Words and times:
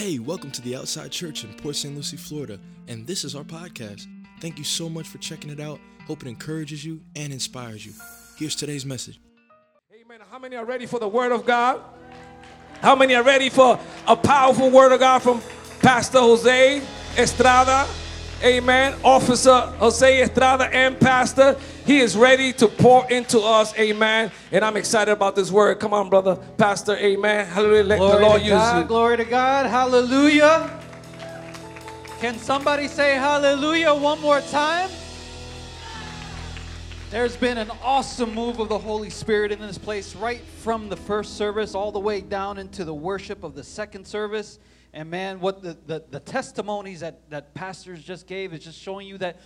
Hey, 0.00 0.18
welcome 0.18 0.50
to 0.52 0.62
the 0.62 0.76
Outside 0.76 1.12
Church 1.12 1.44
in 1.44 1.52
Port 1.52 1.76
St. 1.76 1.94
Lucie, 1.94 2.16
Florida, 2.16 2.58
and 2.88 3.06
this 3.06 3.22
is 3.22 3.34
our 3.34 3.44
podcast. 3.44 4.06
Thank 4.40 4.56
you 4.56 4.64
so 4.64 4.88
much 4.88 5.06
for 5.06 5.18
checking 5.18 5.50
it 5.50 5.60
out. 5.60 5.78
Hope 6.06 6.22
it 6.22 6.26
encourages 6.26 6.82
you 6.82 7.02
and 7.16 7.34
inspires 7.34 7.84
you. 7.84 7.92
Here's 8.38 8.56
today's 8.56 8.86
message. 8.86 9.20
Amen. 9.92 10.20
How 10.30 10.38
many 10.38 10.56
are 10.56 10.64
ready 10.64 10.86
for 10.86 10.98
the 10.98 11.06
Word 11.06 11.32
of 11.32 11.44
God? 11.44 11.82
How 12.80 12.96
many 12.96 13.14
are 13.14 13.22
ready 13.22 13.50
for 13.50 13.78
a 14.08 14.16
powerful 14.16 14.70
Word 14.70 14.92
of 14.92 15.00
God 15.00 15.18
from 15.18 15.42
Pastor 15.80 16.20
Jose 16.20 16.82
Estrada? 17.18 17.86
Amen. 18.42 18.94
Officer 19.04 19.60
Jose 19.80 20.22
Estrada 20.22 20.74
and 20.74 20.98
Pastor. 20.98 21.58
He 21.90 21.98
is 21.98 22.16
ready 22.16 22.52
to 22.52 22.68
pour 22.68 23.10
into 23.10 23.40
us. 23.40 23.76
Amen. 23.76 24.30
And 24.52 24.64
I'm 24.64 24.76
excited 24.76 25.10
about 25.10 25.34
this 25.34 25.50
word. 25.50 25.80
Come 25.80 25.92
on, 25.92 26.08
brother. 26.08 26.36
Pastor. 26.56 26.94
Amen. 26.94 27.44
Hallelujah. 27.46 27.82
Let 27.82 27.98
Glory 27.98 28.14
the 28.14 28.22
Lord 28.28 28.40
to 28.42 28.46
use 28.46 28.52
God, 28.52 28.78
you. 28.78 28.84
glory 28.84 29.16
to 29.16 29.24
God, 29.24 29.66
hallelujah. 29.66 30.80
Can 32.20 32.38
somebody 32.38 32.86
say 32.86 33.14
hallelujah 33.14 33.92
one 33.92 34.20
more 34.20 34.40
time? 34.40 34.88
There's 37.10 37.36
been 37.36 37.58
an 37.58 37.72
awesome 37.82 38.36
move 38.36 38.60
of 38.60 38.68
the 38.68 38.78
Holy 38.78 39.10
Spirit 39.10 39.50
in 39.50 39.58
this 39.58 39.76
place, 39.76 40.14
right 40.14 40.42
from 40.62 40.90
the 40.90 40.96
first 40.96 41.36
service 41.36 41.74
all 41.74 41.90
the 41.90 41.98
way 41.98 42.20
down 42.20 42.58
into 42.58 42.84
the 42.84 42.94
worship 42.94 43.42
of 43.42 43.56
the 43.56 43.64
second 43.64 44.06
service. 44.06 44.60
And 44.92 45.10
man, 45.10 45.40
what 45.40 45.60
the, 45.60 45.76
the, 45.86 46.04
the 46.08 46.20
testimonies 46.20 47.00
that, 47.00 47.28
that 47.30 47.52
pastors 47.52 48.00
just 48.00 48.28
gave 48.28 48.54
is 48.54 48.62
just 48.62 48.78
showing 48.78 49.08
you 49.08 49.18
that 49.18 49.40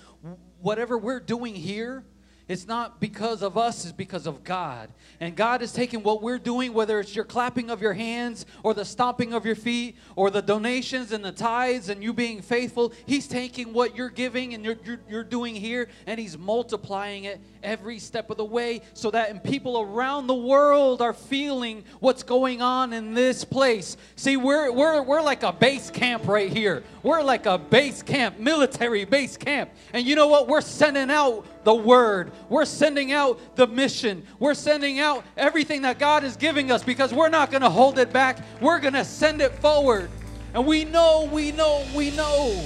whatever 0.60 0.98
we're 0.98 1.20
doing 1.20 1.54
here, 1.54 2.04
it's 2.46 2.66
not 2.66 3.00
because 3.00 3.42
of 3.42 3.56
us, 3.56 3.84
it's 3.84 3.92
because 3.92 4.26
of 4.26 4.44
God. 4.44 4.90
And 5.18 5.34
God 5.34 5.62
is 5.62 5.72
taking 5.72 6.02
what 6.02 6.20
we're 6.20 6.38
doing, 6.38 6.74
whether 6.74 7.00
it's 7.00 7.16
your 7.16 7.24
clapping 7.24 7.70
of 7.70 7.80
your 7.80 7.94
hands 7.94 8.44
or 8.62 8.74
the 8.74 8.84
stomping 8.84 9.32
of 9.32 9.46
your 9.46 9.54
feet 9.54 9.96
or 10.14 10.30
the 10.30 10.42
donations 10.42 11.12
and 11.12 11.24
the 11.24 11.32
tithes 11.32 11.88
and 11.88 12.02
you 12.02 12.12
being 12.12 12.42
faithful, 12.42 12.92
He's 13.06 13.26
taking 13.26 13.72
what 13.72 13.96
you're 13.96 14.10
giving 14.10 14.52
and 14.52 14.62
you're, 14.62 14.76
you're, 14.84 15.00
you're 15.08 15.24
doing 15.24 15.54
here 15.54 15.88
and 16.06 16.20
He's 16.20 16.36
multiplying 16.36 17.24
it 17.24 17.40
every 17.62 17.98
step 17.98 18.28
of 18.28 18.36
the 18.36 18.44
way 18.44 18.82
so 18.92 19.10
that 19.10 19.42
people 19.42 19.80
around 19.80 20.26
the 20.26 20.34
world 20.34 21.00
are 21.00 21.14
feeling 21.14 21.82
what's 22.00 22.22
going 22.22 22.60
on 22.60 22.92
in 22.92 23.14
this 23.14 23.42
place. 23.42 23.96
See, 24.16 24.36
we're, 24.36 24.70
we're, 24.70 25.00
we're 25.02 25.22
like 25.22 25.44
a 25.44 25.52
base 25.52 25.90
camp 25.90 26.28
right 26.28 26.52
here. 26.52 26.84
We're 27.02 27.22
like 27.22 27.46
a 27.46 27.56
base 27.56 28.02
camp, 28.02 28.38
military 28.38 29.06
base 29.06 29.38
camp. 29.38 29.70
And 29.94 30.06
you 30.06 30.14
know 30.14 30.28
what? 30.28 30.46
We're 30.46 30.60
sending 30.60 31.10
out 31.10 31.46
the 31.64 31.74
word. 31.74 32.32
We're 32.48 32.64
sending 32.64 33.12
out 33.12 33.56
the 33.56 33.66
mission. 33.66 34.26
We're 34.38 34.54
sending 34.54 35.00
out 35.00 35.24
everything 35.36 35.82
that 35.82 35.98
God 35.98 36.24
is 36.24 36.36
giving 36.36 36.70
us 36.70 36.82
because 36.82 37.12
we're 37.12 37.28
not 37.28 37.50
going 37.50 37.62
to 37.62 37.70
hold 37.70 37.98
it 37.98 38.12
back. 38.12 38.38
We're 38.60 38.80
going 38.80 38.94
to 38.94 39.04
send 39.04 39.40
it 39.40 39.54
forward. 39.56 40.10
And 40.52 40.66
we 40.66 40.84
know, 40.84 41.28
we 41.32 41.50
know, 41.52 41.84
we 41.94 42.10
know 42.12 42.64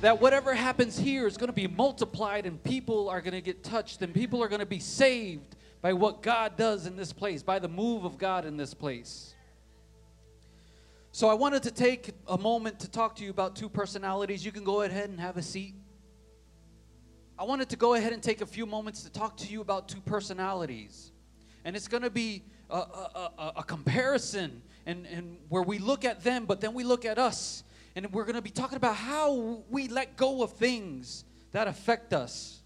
that 0.00 0.20
whatever 0.20 0.54
happens 0.54 0.98
here 0.98 1.26
is 1.26 1.36
going 1.36 1.48
to 1.48 1.52
be 1.52 1.66
multiplied 1.66 2.46
and 2.46 2.62
people 2.62 3.08
are 3.08 3.20
going 3.20 3.32
to 3.32 3.40
get 3.40 3.64
touched 3.64 4.02
and 4.02 4.14
people 4.14 4.42
are 4.42 4.48
going 4.48 4.60
to 4.60 4.66
be 4.66 4.78
saved 4.78 5.56
by 5.80 5.92
what 5.92 6.22
God 6.22 6.56
does 6.56 6.86
in 6.86 6.96
this 6.96 7.12
place, 7.12 7.42
by 7.42 7.58
the 7.58 7.68
move 7.68 8.04
of 8.04 8.18
God 8.18 8.44
in 8.44 8.56
this 8.56 8.74
place. 8.74 9.34
So 11.12 11.28
I 11.28 11.34
wanted 11.34 11.62
to 11.64 11.70
take 11.70 12.10
a 12.26 12.38
moment 12.38 12.80
to 12.80 12.90
talk 12.90 13.16
to 13.16 13.24
you 13.24 13.30
about 13.30 13.56
two 13.56 13.68
personalities. 13.68 14.44
You 14.44 14.52
can 14.52 14.62
go 14.62 14.82
ahead 14.82 15.10
and 15.10 15.18
have 15.18 15.36
a 15.36 15.42
seat. 15.42 15.74
I 17.38 17.44
wanted 17.44 17.68
to 17.68 17.76
go 17.76 17.94
ahead 17.94 18.12
and 18.12 18.20
take 18.20 18.40
a 18.40 18.46
few 18.46 18.66
moments 18.66 19.04
to 19.04 19.10
talk 19.10 19.36
to 19.36 19.52
you 19.52 19.60
about 19.60 19.88
two 19.88 20.00
personalities. 20.00 21.12
And 21.64 21.76
it's 21.76 21.86
going 21.86 22.02
to 22.02 22.10
be 22.10 22.42
a, 22.68 22.78
a, 22.78 23.32
a, 23.38 23.52
a 23.58 23.62
comparison 23.62 24.60
and, 24.86 25.06
and 25.06 25.36
where 25.48 25.62
we 25.62 25.78
look 25.78 26.04
at 26.04 26.24
them, 26.24 26.46
but 26.46 26.60
then 26.60 26.74
we 26.74 26.82
look 26.82 27.04
at 27.04 27.16
us. 27.16 27.62
And 27.94 28.12
we're 28.12 28.24
going 28.24 28.34
to 28.34 28.42
be 28.42 28.50
talking 28.50 28.76
about 28.76 28.96
how 28.96 29.62
we 29.70 29.86
let 29.86 30.16
go 30.16 30.42
of 30.42 30.54
things 30.54 31.24
that 31.52 31.68
affect 31.68 32.12
us. 32.12 32.60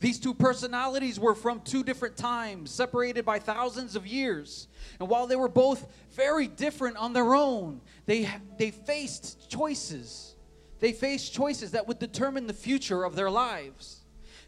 These 0.00 0.18
two 0.18 0.34
personalities 0.34 1.18
were 1.18 1.34
from 1.34 1.60
two 1.60 1.82
different 1.82 2.18
times, 2.18 2.70
separated 2.70 3.24
by 3.24 3.38
thousands 3.38 3.96
of 3.96 4.06
years. 4.06 4.68
And 4.98 5.08
while 5.08 5.26
they 5.26 5.36
were 5.36 5.48
both 5.48 5.90
very 6.12 6.48
different 6.48 6.98
on 6.98 7.14
their 7.14 7.34
own, 7.34 7.80
they, 8.04 8.28
they 8.58 8.70
faced 8.70 9.50
choices. 9.50 10.34
They 10.80 10.92
faced 10.92 11.32
choices 11.32 11.72
that 11.72 11.86
would 11.86 11.98
determine 11.98 12.46
the 12.46 12.54
future 12.54 13.04
of 13.04 13.14
their 13.14 13.30
lives. 13.30 14.00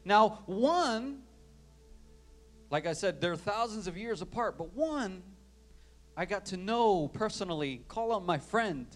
Now, 0.05 0.43
one, 0.47 1.21
like 2.71 2.87
I 2.87 2.95
said, 2.95 3.21
they're 3.21 3.37
thousands 3.37 3.87
of 3.87 3.97
years 3.97 4.23
apart, 4.23 4.59
but 4.59 4.73
one 4.75 5.23
I 6.17 6.25
got 6.25 6.47
to 6.47 6.57
know 6.57 7.09
personally, 7.09 7.83
call 7.89 8.13
on 8.13 8.27
my 8.27 8.39
friend. 8.39 8.87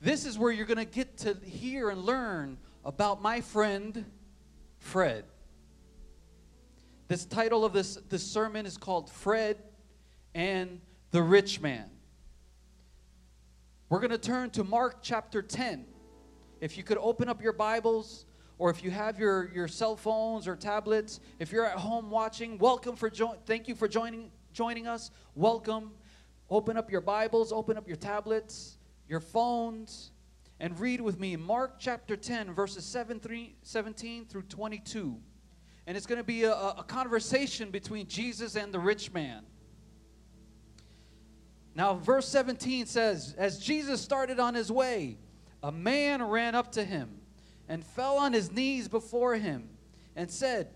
This 0.00 0.26
is 0.26 0.38
where 0.38 0.52
you're 0.52 0.66
going 0.66 0.76
to 0.78 0.84
get 0.84 1.18
to 1.18 1.36
hear 1.44 1.90
and 1.90 2.04
learn 2.04 2.58
about 2.84 3.22
my 3.22 3.40
friend, 3.40 4.04
Fred. 4.78 5.24
This 7.08 7.24
title 7.24 7.64
of 7.64 7.72
this, 7.72 7.96
this 8.08 8.24
sermon 8.24 8.66
is 8.66 8.76
called 8.76 9.10
Fred 9.10 9.56
and 10.34 10.80
the 11.12 11.22
Rich 11.22 11.60
Man. 11.60 11.88
We're 13.88 14.00
going 14.00 14.10
to 14.10 14.18
turn 14.18 14.50
to 14.50 14.64
Mark 14.64 14.98
chapter 15.02 15.42
10. 15.42 15.86
If 16.60 16.76
you 16.76 16.82
could 16.82 16.98
open 16.98 17.28
up 17.28 17.42
your 17.42 17.52
Bibles, 17.52 18.24
or 18.58 18.70
if 18.70 18.82
you 18.82 18.90
have 18.90 19.18
your, 19.18 19.50
your 19.52 19.68
cell 19.68 19.96
phones 19.96 20.48
or 20.48 20.56
tablets, 20.56 21.20
if 21.38 21.52
you're 21.52 21.66
at 21.66 21.76
home 21.76 22.10
watching, 22.10 22.56
welcome 22.56 22.96
for 22.96 23.10
jo- 23.10 23.36
thank 23.44 23.68
you 23.68 23.74
for 23.74 23.86
joining 23.86 24.30
joining 24.52 24.86
us. 24.86 25.10
Welcome. 25.34 25.90
Open 26.48 26.78
up 26.78 26.90
your 26.90 27.02
Bibles, 27.02 27.52
open 27.52 27.76
up 27.76 27.86
your 27.86 27.96
tablets, 27.96 28.78
your 29.06 29.20
phones, 29.20 30.12
and 30.60 30.78
read 30.80 31.02
with 31.02 31.20
me 31.20 31.36
Mark 31.36 31.74
chapter 31.78 32.16
10, 32.16 32.54
verses 32.54 32.84
7, 32.86 33.20
3, 33.20 33.54
17 33.60 34.24
through 34.24 34.42
22. 34.44 35.18
And 35.86 35.96
it's 35.96 36.06
going 36.06 36.18
to 36.18 36.24
be 36.24 36.44
a, 36.44 36.54
a 36.54 36.84
conversation 36.86 37.70
between 37.70 38.06
Jesus 38.06 38.56
and 38.56 38.72
the 38.72 38.78
rich 38.78 39.12
man. 39.12 39.44
Now, 41.74 41.96
verse 41.96 42.26
17 42.28 42.86
says, 42.86 43.34
As 43.36 43.58
Jesus 43.58 44.00
started 44.00 44.40
on 44.40 44.54
his 44.54 44.72
way, 44.72 45.18
a 45.66 45.72
man 45.72 46.22
ran 46.22 46.54
up 46.54 46.70
to 46.70 46.84
him 46.84 47.10
and 47.68 47.84
fell 47.84 48.18
on 48.18 48.32
his 48.32 48.52
knees 48.52 48.86
before 48.86 49.34
him 49.34 49.68
and 50.14 50.30
said, 50.30 50.68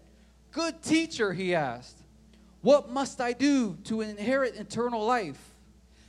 Good 0.50 0.82
teacher, 0.82 1.32
he 1.32 1.54
asked, 1.54 1.96
what 2.60 2.90
must 2.90 3.20
I 3.20 3.32
do 3.32 3.78
to 3.84 4.00
inherit 4.00 4.56
eternal 4.56 5.06
life? 5.06 5.38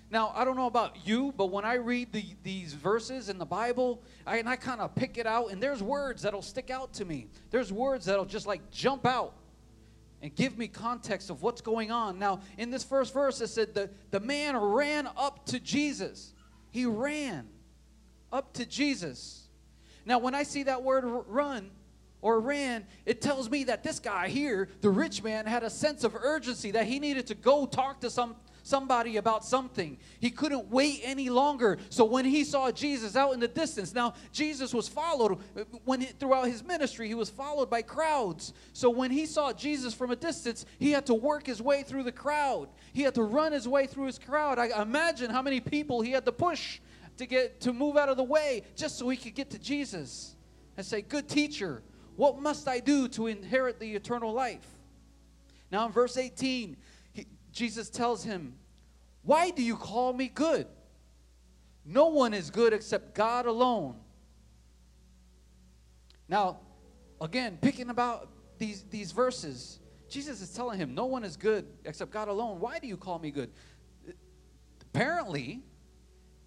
Now, 0.09 0.33
I 0.35 0.43
don't 0.43 0.57
know 0.57 0.65
about 0.65 0.97
you, 1.05 1.31
but 1.37 1.51
when 1.51 1.63
I 1.63 1.75
read 1.75 2.11
the, 2.11 2.25
these 2.41 2.73
verses 2.73 3.29
in 3.29 3.37
the 3.37 3.45
Bible, 3.45 4.01
I, 4.25 4.37
and 4.37 4.49
I 4.49 4.55
kind 4.55 4.81
of 4.81 4.95
pick 4.95 5.19
it 5.19 5.27
out, 5.27 5.51
and 5.51 5.61
there's 5.61 5.83
words 5.83 6.23
that'll 6.23 6.41
stick 6.41 6.71
out 6.71 6.91
to 6.93 7.05
me. 7.05 7.27
There's 7.51 7.71
words 7.71 8.05
that'll 8.05 8.25
just 8.25 8.47
like 8.47 8.71
jump 8.71 9.05
out 9.05 9.35
and 10.23 10.33
give 10.33 10.57
me 10.57 10.67
context 10.67 11.29
of 11.29 11.43
what's 11.43 11.61
going 11.61 11.91
on. 11.91 12.17
Now, 12.17 12.41
in 12.57 12.71
this 12.71 12.83
first 12.83 13.13
verse, 13.13 13.41
it 13.41 13.49
said 13.49 13.75
the, 13.75 13.91
the 14.09 14.19
man 14.19 14.57
ran 14.57 15.07
up 15.15 15.45
to 15.45 15.59
Jesus. 15.59 16.33
He 16.71 16.87
ran 16.87 17.47
up 18.31 18.53
to 18.53 18.65
Jesus. 18.65 19.47
Now, 20.05 20.19
when 20.19 20.35
I 20.35 20.43
see 20.43 20.63
that 20.63 20.83
word 20.83 21.03
run, 21.27 21.71
or 22.21 22.39
ran, 22.39 22.85
it 23.05 23.19
tells 23.19 23.49
me 23.49 23.63
that 23.65 23.83
this 23.83 23.99
guy 23.99 24.27
here, 24.27 24.69
the 24.81 24.89
rich 24.89 25.23
man, 25.23 25.45
had 25.45 25.63
a 25.63 25.69
sense 25.69 26.03
of 26.03 26.15
urgency 26.15 26.71
that 26.71 26.85
he 26.85 26.99
needed 26.99 27.27
to 27.27 27.35
go 27.35 27.65
talk 27.65 27.99
to 28.01 28.09
some 28.09 28.35
somebody 28.63 29.17
about 29.17 29.43
something. 29.43 29.97
He 30.19 30.29
couldn't 30.29 30.69
wait 30.69 31.01
any 31.03 31.29
longer. 31.29 31.79
So 31.89 32.05
when 32.05 32.25
he 32.25 32.43
saw 32.43 32.71
Jesus 32.71 33.15
out 33.15 33.33
in 33.33 33.39
the 33.39 33.47
distance, 33.47 33.93
now 33.93 34.13
Jesus 34.31 34.73
was 34.73 34.87
followed 34.87 35.39
when 35.83 36.01
he, 36.01 36.07
throughout 36.07 36.47
his 36.47 36.63
ministry, 36.63 37.07
he 37.07 37.15
was 37.15 37.29
followed 37.29 37.69
by 37.69 37.81
crowds. 37.81 38.53
So 38.73 38.89
when 38.89 39.11
he 39.11 39.25
saw 39.25 39.53
Jesus 39.53 39.93
from 39.93 40.11
a 40.11 40.15
distance, 40.15 40.65
he 40.79 40.91
had 40.91 41.05
to 41.07 41.13
work 41.13 41.45
his 41.47 41.61
way 41.61 41.83
through 41.83 42.03
the 42.03 42.11
crowd. 42.11 42.69
He 42.93 43.01
had 43.01 43.15
to 43.15 43.23
run 43.23 43.51
his 43.51 43.67
way 43.67 43.87
through 43.87 44.05
his 44.05 44.19
crowd. 44.19 44.59
I 44.59 44.81
imagine 44.81 45.31
how 45.31 45.41
many 45.41 45.59
people 45.59 46.01
he 46.01 46.11
had 46.11 46.25
to 46.25 46.31
push 46.31 46.79
to 47.21 47.27
get 47.27 47.61
to 47.61 47.73
move 47.73 47.97
out 47.97 48.09
of 48.09 48.17
the 48.17 48.23
way 48.23 48.63
just 48.75 48.97
so 48.97 49.09
he 49.09 49.17
could 49.17 49.35
get 49.35 49.49
to 49.51 49.59
Jesus 49.59 50.35
and 50.77 50.85
say, 50.85 51.01
"Good 51.01 51.27
teacher, 51.29 51.83
what 52.15 52.39
must 52.39 52.67
I 52.67 52.79
do 52.79 53.07
to 53.09 53.27
inherit 53.27 53.79
the 53.79 53.95
eternal 53.95 54.33
life? 54.33 54.67
Now, 55.71 55.85
in 55.85 55.91
verse 55.91 56.17
18, 56.17 56.75
he, 57.13 57.25
Jesus 57.51 57.89
tells 57.89 58.23
him, 58.23 58.55
Why 59.23 59.51
do 59.51 59.63
you 59.63 59.75
call 59.75 60.13
me 60.13 60.27
good? 60.27 60.67
No 61.85 62.07
one 62.07 62.33
is 62.33 62.49
good 62.49 62.73
except 62.73 63.15
God 63.15 63.45
alone. 63.45 63.95
Now, 66.27 66.59
again, 67.19 67.57
picking 67.61 67.89
about 67.89 68.29
these, 68.57 68.83
these 68.89 69.11
verses, 69.11 69.79
Jesus 70.09 70.41
is 70.41 70.53
telling 70.53 70.77
him, 70.77 70.93
No 70.93 71.05
one 71.05 71.23
is 71.23 71.37
good 71.37 71.65
except 71.85 72.11
God 72.11 72.27
alone. 72.27 72.59
Why 72.59 72.79
do 72.79 72.87
you 72.87 72.97
call 72.97 73.17
me 73.17 73.31
good? 73.31 73.49
Apparently, 74.81 75.61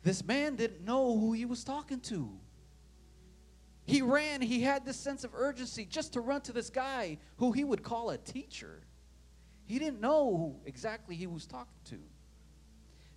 this 0.04 0.22
man 0.24 0.54
didn't 0.54 0.84
know 0.84 1.18
who 1.18 1.32
he 1.32 1.46
was 1.46 1.64
talking 1.64 1.98
to. 2.00 2.30
He 3.86 4.02
ran, 4.02 4.40
he 4.40 4.62
had 4.62 4.84
this 4.84 4.96
sense 4.96 5.24
of 5.24 5.34
urgency 5.34 5.84
just 5.84 6.12
to 6.12 6.20
run 6.20 6.42
to 6.42 6.52
this 6.52 6.70
guy 6.70 7.18
who 7.36 7.52
he 7.52 7.64
would 7.64 7.82
call 7.82 8.10
a 8.10 8.18
teacher. 8.18 8.82
He 9.64 9.78
didn't 9.78 10.00
know 10.00 10.36
who 10.36 10.56
exactly 10.66 11.16
he 11.16 11.26
was 11.26 11.46
talking 11.46 11.80
to. 11.86 11.98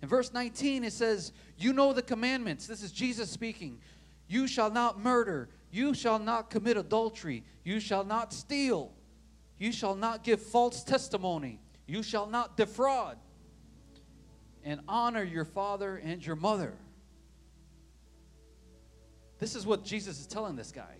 In 0.00 0.08
verse 0.08 0.32
19, 0.32 0.84
it 0.84 0.92
says, 0.92 1.32
You 1.56 1.72
know 1.72 1.92
the 1.92 2.02
commandments. 2.02 2.66
This 2.66 2.82
is 2.82 2.90
Jesus 2.90 3.30
speaking. 3.30 3.80
You 4.26 4.46
shall 4.46 4.70
not 4.70 4.98
murder. 4.98 5.48
You 5.70 5.94
shall 5.94 6.18
not 6.18 6.50
commit 6.50 6.76
adultery. 6.76 7.44
You 7.64 7.80
shall 7.80 8.04
not 8.04 8.32
steal. 8.32 8.92
You 9.58 9.72
shall 9.72 9.94
not 9.94 10.22
give 10.22 10.40
false 10.40 10.84
testimony. 10.84 11.60
You 11.86 12.02
shall 12.02 12.26
not 12.26 12.56
defraud. 12.56 13.18
And 14.68 14.82
honor 14.86 15.22
your 15.22 15.46
father 15.46 15.96
and 15.96 16.24
your 16.24 16.36
mother. 16.36 16.74
This 19.38 19.54
is 19.54 19.64
what 19.64 19.82
Jesus 19.82 20.20
is 20.20 20.26
telling 20.26 20.56
this 20.56 20.72
guy. 20.72 20.96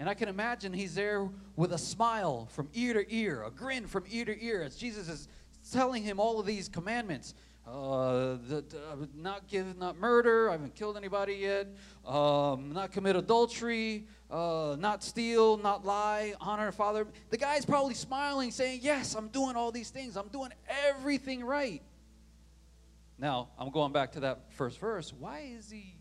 And 0.00 0.08
I 0.08 0.14
can 0.14 0.28
imagine 0.28 0.72
he's 0.72 0.96
there 0.96 1.28
with 1.54 1.72
a 1.72 1.78
smile 1.78 2.48
from 2.50 2.68
ear 2.74 2.94
to 2.94 3.14
ear, 3.14 3.44
a 3.44 3.50
grin 3.52 3.86
from 3.86 4.02
ear 4.10 4.24
to 4.24 4.44
ear, 4.44 4.64
as 4.64 4.74
Jesus 4.74 5.08
is 5.08 5.28
telling 5.70 6.02
him 6.02 6.18
all 6.18 6.40
of 6.40 6.46
these 6.46 6.68
commandments. 6.68 7.34
Uh, 7.64 8.38
the, 8.48 8.64
the, 8.68 9.08
not 9.14 9.46
give, 9.46 9.78
not 9.78 9.96
murder. 9.96 10.48
I 10.48 10.52
haven't 10.52 10.74
killed 10.74 10.96
anybody 10.96 11.34
yet. 11.34 11.68
Um, 12.04 12.72
not 12.72 12.90
commit 12.90 13.14
adultery. 13.14 14.08
Uh, 14.28 14.74
not 14.80 15.04
steal. 15.04 15.58
Not 15.58 15.84
lie. 15.84 16.34
Honor 16.40 16.72
father. 16.72 17.06
The 17.30 17.38
guy's 17.38 17.64
probably 17.64 17.94
smiling, 17.94 18.50
saying, 18.50 18.80
"Yes, 18.82 19.14
I'm 19.14 19.28
doing 19.28 19.54
all 19.54 19.70
these 19.70 19.90
things. 19.90 20.16
I'm 20.16 20.28
doing 20.28 20.50
everything 20.68 21.44
right." 21.44 21.82
Now 23.18 23.48
I'm 23.58 23.70
going 23.70 23.92
back 23.92 24.12
to 24.12 24.20
that 24.20 24.52
first 24.52 24.78
verse. 24.78 25.12
Why 25.12 25.40
is 25.56 25.70
he 25.70 25.96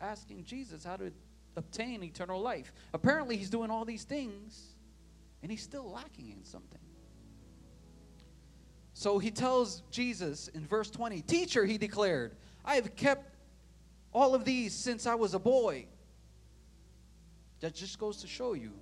asking 0.00 0.44
Jesus 0.44 0.84
how 0.84 0.96
to 0.96 1.12
obtain 1.56 2.02
eternal 2.02 2.40
life? 2.40 2.72
Apparently, 2.94 3.36
he's 3.36 3.50
doing 3.50 3.70
all 3.70 3.84
these 3.84 4.04
things, 4.04 4.74
and 5.42 5.50
he's 5.50 5.62
still 5.62 5.90
lacking 5.90 6.30
in 6.30 6.44
something. 6.44 6.80
So 8.94 9.18
he 9.18 9.30
tells 9.30 9.82
Jesus 9.90 10.48
in 10.48 10.66
verse 10.66 10.90
20, 10.90 11.22
Teacher, 11.22 11.64
he 11.64 11.78
declared, 11.78 12.36
I 12.64 12.76
have 12.76 12.94
kept 12.94 13.34
all 14.12 14.34
of 14.34 14.44
these 14.44 14.74
since 14.74 15.06
I 15.06 15.14
was 15.14 15.34
a 15.34 15.38
boy. 15.38 15.86
That 17.60 17.74
just 17.74 17.98
goes 17.98 18.18
to 18.18 18.26
show 18.26 18.54
you. 18.54 18.72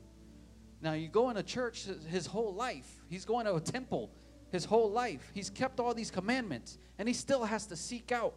Now, 0.82 0.94
you 0.94 1.08
go 1.08 1.30
in 1.30 1.36
a 1.36 1.42
church 1.42 1.86
his 2.08 2.26
whole 2.26 2.54
life, 2.54 2.90
he's 3.08 3.24
going 3.24 3.46
to 3.46 3.54
a 3.54 3.60
temple 3.60 4.10
his 4.52 4.64
whole 4.64 4.90
life. 4.90 5.30
He's 5.34 5.50
kept 5.50 5.80
all 5.80 5.94
these 5.94 6.10
commandments, 6.10 6.78
and 6.98 7.08
he 7.08 7.14
still 7.14 7.44
has 7.44 7.66
to 7.66 7.76
seek 7.76 8.12
out 8.12 8.34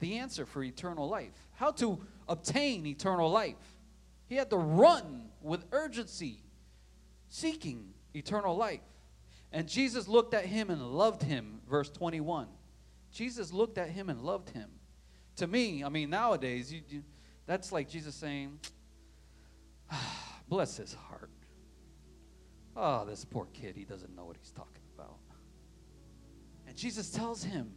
the 0.00 0.18
answer 0.18 0.44
for 0.44 0.62
eternal 0.62 1.08
life. 1.08 1.32
How 1.54 1.70
to 1.72 1.98
obtain 2.28 2.86
eternal 2.86 3.30
life. 3.30 3.56
He 4.26 4.36
had 4.36 4.50
to 4.50 4.56
run 4.56 5.28
with 5.40 5.64
urgency, 5.72 6.42
seeking 7.28 7.94
eternal 8.14 8.56
life. 8.56 8.80
And 9.52 9.68
Jesus 9.68 10.08
looked 10.08 10.34
at 10.34 10.44
him 10.44 10.70
and 10.70 10.82
loved 10.82 11.22
him, 11.22 11.60
verse 11.68 11.88
21. 11.88 12.48
Jesus 13.12 13.52
looked 13.52 13.78
at 13.78 13.88
him 13.88 14.10
and 14.10 14.20
loved 14.20 14.50
him. 14.50 14.68
To 15.36 15.46
me, 15.46 15.84
I 15.84 15.88
mean, 15.88 16.10
nowadays, 16.10 16.72
you, 16.72 16.82
you, 16.88 17.02
that's 17.46 17.72
like 17.72 17.88
Jesus 17.88 18.14
saying, 18.14 18.58
ah, 19.90 20.40
bless 20.48 20.76
his 20.76 20.94
heart. 20.94 21.30
Oh, 22.76 23.04
this 23.06 23.24
poor 23.24 23.46
kid, 23.54 23.74
he 23.74 23.84
doesn't 23.84 24.14
know 24.14 24.24
what 24.24 24.36
he's 24.36 24.52
talking 24.52 24.82
about. 24.94 25.16
And 26.66 26.76
Jesus 26.76 27.10
tells 27.10 27.42
him, 27.42 27.72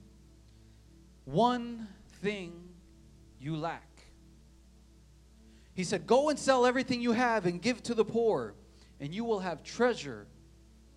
one 1.25 1.87
thing 2.21 2.69
you 3.39 3.55
lack. 3.55 3.87
He 5.73 5.83
said, 5.83 6.05
Go 6.05 6.29
and 6.29 6.37
sell 6.37 6.65
everything 6.65 7.01
you 7.01 7.13
have 7.13 7.45
and 7.45 7.61
give 7.61 7.81
to 7.83 7.93
the 7.93 8.03
poor, 8.03 8.55
and 8.99 9.13
you 9.13 9.23
will 9.23 9.39
have 9.39 9.63
treasure 9.63 10.27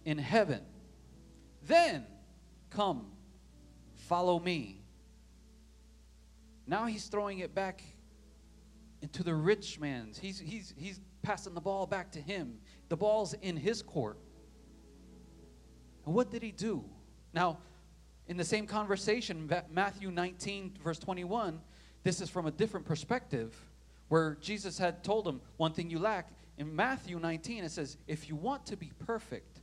in 0.04 0.19
heaven. 0.19 0.62
Then 1.62 2.06
come, 2.70 3.06
follow 3.94 4.40
me. 4.40 4.81
Now 6.66 6.87
he's 6.87 7.06
throwing 7.06 7.40
it 7.40 7.54
back 7.54 7.82
into 9.02 9.22
the 9.22 9.34
rich 9.34 9.78
man's. 9.78 10.19
He's, 10.19 10.38
he's, 10.38 10.75
he's 10.76 11.00
passing 11.22 11.54
the 11.54 11.60
ball 11.60 11.87
back 11.87 12.10
to 12.12 12.20
him. 12.20 12.58
The 12.92 12.96
ball's 12.98 13.32
in 13.32 13.56
his 13.56 13.80
court. 13.80 14.18
And 16.04 16.14
what 16.14 16.30
did 16.30 16.42
he 16.42 16.52
do? 16.52 16.84
Now, 17.32 17.56
in 18.26 18.36
the 18.36 18.44
same 18.44 18.66
conversation, 18.66 19.50
Matthew 19.70 20.10
19, 20.10 20.76
verse 20.84 20.98
21, 20.98 21.58
this 22.02 22.20
is 22.20 22.28
from 22.28 22.44
a 22.44 22.50
different 22.50 22.84
perspective 22.84 23.56
where 24.08 24.36
Jesus 24.42 24.76
had 24.76 25.02
told 25.02 25.26
him, 25.26 25.40
One 25.56 25.72
thing 25.72 25.88
you 25.88 26.00
lack. 26.00 26.28
In 26.58 26.76
Matthew 26.76 27.18
19, 27.18 27.64
it 27.64 27.70
says, 27.70 27.96
If 28.06 28.28
you 28.28 28.36
want 28.36 28.66
to 28.66 28.76
be 28.76 28.92
perfect, 29.06 29.62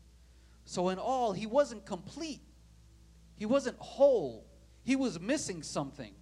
so, 0.66 0.90
in 0.90 0.98
all, 0.98 1.32
he 1.32 1.46
wasn't 1.46 1.86
complete, 1.86 2.42
he 3.38 3.46
wasn't 3.46 3.78
whole, 3.78 4.48
he 4.82 4.96
was 4.96 5.20
missing 5.20 5.62
something. 5.62 6.16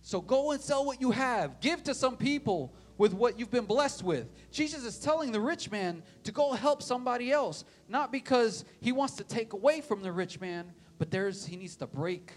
So, 0.00 0.20
go 0.20 0.50
and 0.50 0.60
sell 0.60 0.84
what 0.84 1.00
you 1.00 1.12
have, 1.12 1.60
give 1.60 1.84
to 1.84 1.94
some 1.94 2.16
people 2.16 2.74
with 3.02 3.14
what 3.14 3.36
you've 3.36 3.50
been 3.50 3.64
blessed 3.64 4.04
with. 4.04 4.30
Jesus 4.52 4.84
is 4.84 4.96
telling 4.96 5.32
the 5.32 5.40
rich 5.40 5.72
man 5.72 6.04
to 6.22 6.30
go 6.30 6.52
help 6.52 6.80
somebody 6.80 7.32
else, 7.32 7.64
not 7.88 8.12
because 8.12 8.64
he 8.80 8.92
wants 8.92 9.16
to 9.16 9.24
take 9.24 9.54
away 9.54 9.80
from 9.80 10.02
the 10.02 10.12
rich 10.12 10.38
man, 10.38 10.72
but 11.00 11.10
there's 11.10 11.44
he 11.44 11.56
needs 11.56 11.74
to 11.74 11.88
break 11.88 12.32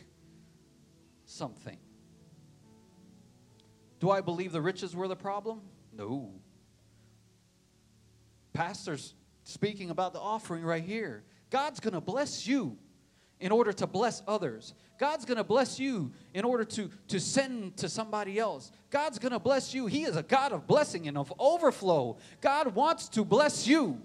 something. 1.25 1.77
Do 4.00 4.09
I 4.09 4.21
believe 4.21 4.51
the 4.51 4.62
riches 4.62 4.95
were 4.95 5.07
the 5.07 5.15
problem? 5.15 5.62
No. 5.94 6.31
Pastors 8.51 9.13
speaking 9.44 9.91
about 9.91 10.13
the 10.13 10.19
offering 10.19 10.63
right 10.63 10.83
here. 10.83 11.25
God's 11.51 11.79
going 11.79 11.94
to 11.94 12.01
bless 12.01 12.47
you 12.47 12.79
in 13.39 13.51
order 13.51 13.73
to 13.73 13.87
bless 13.87 14.21
others. 14.27 14.73
God's 14.97 15.25
going 15.25 15.37
to 15.37 15.43
bless 15.43 15.79
you 15.79 16.11
in 16.33 16.45
order 16.45 16.63
to, 16.63 16.89
to 17.09 17.19
send 17.19 17.77
to 17.77 17.89
somebody 17.89 18.39
else. 18.39 18.71
God's 18.89 19.19
going 19.19 19.33
to 19.33 19.39
bless 19.39 19.73
you. 19.73 19.87
He 19.87 20.03
is 20.03 20.15
a 20.15 20.23
God 20.23 20.51
of 20.51 20.67
blessing 20.67 21.07
and 21.07 21.17
of 21.17 21.33
overflow. 21.37 22.17
God 22.41 22.75
wants 22.75 23.09
to 23.09 23.25
bless 23.25 23.67
you. 23.67 24.01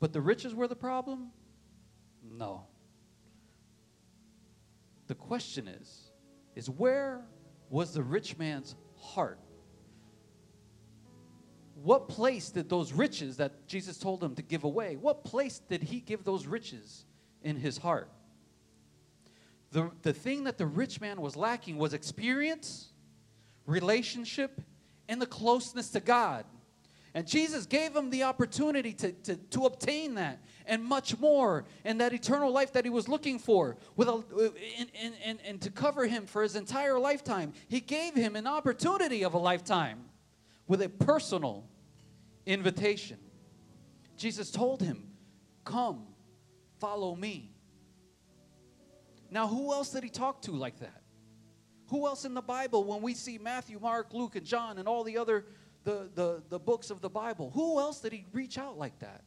But 0.00 0.12
the 0.12 0.20
riches 0.20 0.54
were 0.54 0.66
the 0.66 0.76
problem? 0.76 1.30
No. 2.22 2.66
The 5.06 5.14
question 5.14 5.68
is 5.68 6.10
is 6.56 6.68
where 6.68 7.20
was 7.68 7.94
the 7.94 8.02
rich 8.02 8.36
man's 8.36 8.74
heart? 8.96 9.38
what 11.82 12.08
place 12.08 12.50
did 12.50 12.68
those 12.68 12.92
riches 12.92 13.38
that 13.38 13.66
Jesus 13.66 13.96
told 13.96 14.22
him 14.22 14.34
to 14.34 14.42
give 14.42 14.64
away, 14.64 14.96
what 14.96 15.24
place 15.24 15.60
did 15.68 15.82
he 15.82 16.00
give 16.00 16.24
those 16.24 16.46
riches 16.46 17.04
in 17.42 17.56
his 17.56 17.78
heart? 17.78 18.10
The, 19.72 19.90
the 20.02 20.12
thing 20.12 20.44
that 20.44 20.58
the 20.58 20.66
rich 20.66 21.00
man 21.00 21.20
was 21.20 21.36
lacking 21.36 21.78
was 21.78 21.94
experience, 21.94 22.88
relationship, 23.66 24.60
and 25.08 25.22
the 25.22 25.26
closeness 25.26 25.90
to 25.90 26.00
God. 26.00 26.44
And 27.14 27.26
Jesus 27.26 27.66
gave 27.66 27.94
him 27.94 28.10
the 28.10 28.22
opportunity 28.22 28.92
to, 28.94 29.12
to, 29.12 29.36
to 29.36 29.66
obtain 29.66 30.14
that 30.14 30.40
and 30.66 30.84
much 30.84 31.18
more, 31.18 31.64
and 31.84 32.00
that 32.00 32.12
eternal 32.12 32.52
life 32.52 32.72
that 32.74 32.84
he 32.84 32.90
was 32.90 33.08
looking 33.08 33.40
for, 33.40 33.76
with 33.96 34.08
a, 34.08 34.22
and, 34.78 34.90
and, 34.94 35.14
and, 35.24 35.38
and 35.44 35.60
to 35.62 35.70
cover 35.70 36.06
him 36.06 36.26
for 36.26 36.42
his 36.42 36.54
entire 36.54 36.98
lifetime. 36.98 37.52
He 37.66 37.80
gave 37.80 38.14
him 38.14 38.36
an 38.36 38.46
opportunity 38.46 39.24
of 39.24 39.34
a 39.34 39.38
lifetime 39.38 40.04
with 40.68 40.82
a 40.82 40.88
personal 40.88 41.64
invitation. 42.46 43.18
Jesus 44.16 44.52
told 44.52 44.80
him, 44.80 45.08
Come, 45.64 46.06
follow 46.80 47.14
me. 47.14 47.52
Now, 49.30 49.46
who 49.46 49.72
else 49.72 49.90
did 49.90 50.02
he 50.02 50.10
talk 50.10 50.42
to 50.42 50.52
like 50.52 50.80
that? 50.80 51.02
Who 51.88 52.06
else 52.06 52.24
in 52.24 52.34
the 52.34 52.42
Bible, 52.42 52.84
when 52.84 53.02
we 53.02 53.14
see 53.14 53.38
Matthew, 53.38 53.78
Mark, 53.78 54.12
Luke, 54.12 54.36
and 54.36 54.46
John, 54.46 54.78
and 54.78 54.88
all 54.88 55.04
the 55.04 55.18
other 55.18 55.46
the, 55.84 56.10
the, 56.14 56.42
the 56.48 56.58
books 56.58 56.90
of 56.90 57.00
the 57.00 57.08
Bible, 57.08 57.50
who 57.50 57.78
else 57.78 58.00
did 58.00 58.12
he 58.12 58.26
reach 58.32 58.58
out 58.58 58.78
like 58.78 58.98
that? 58.98 59.22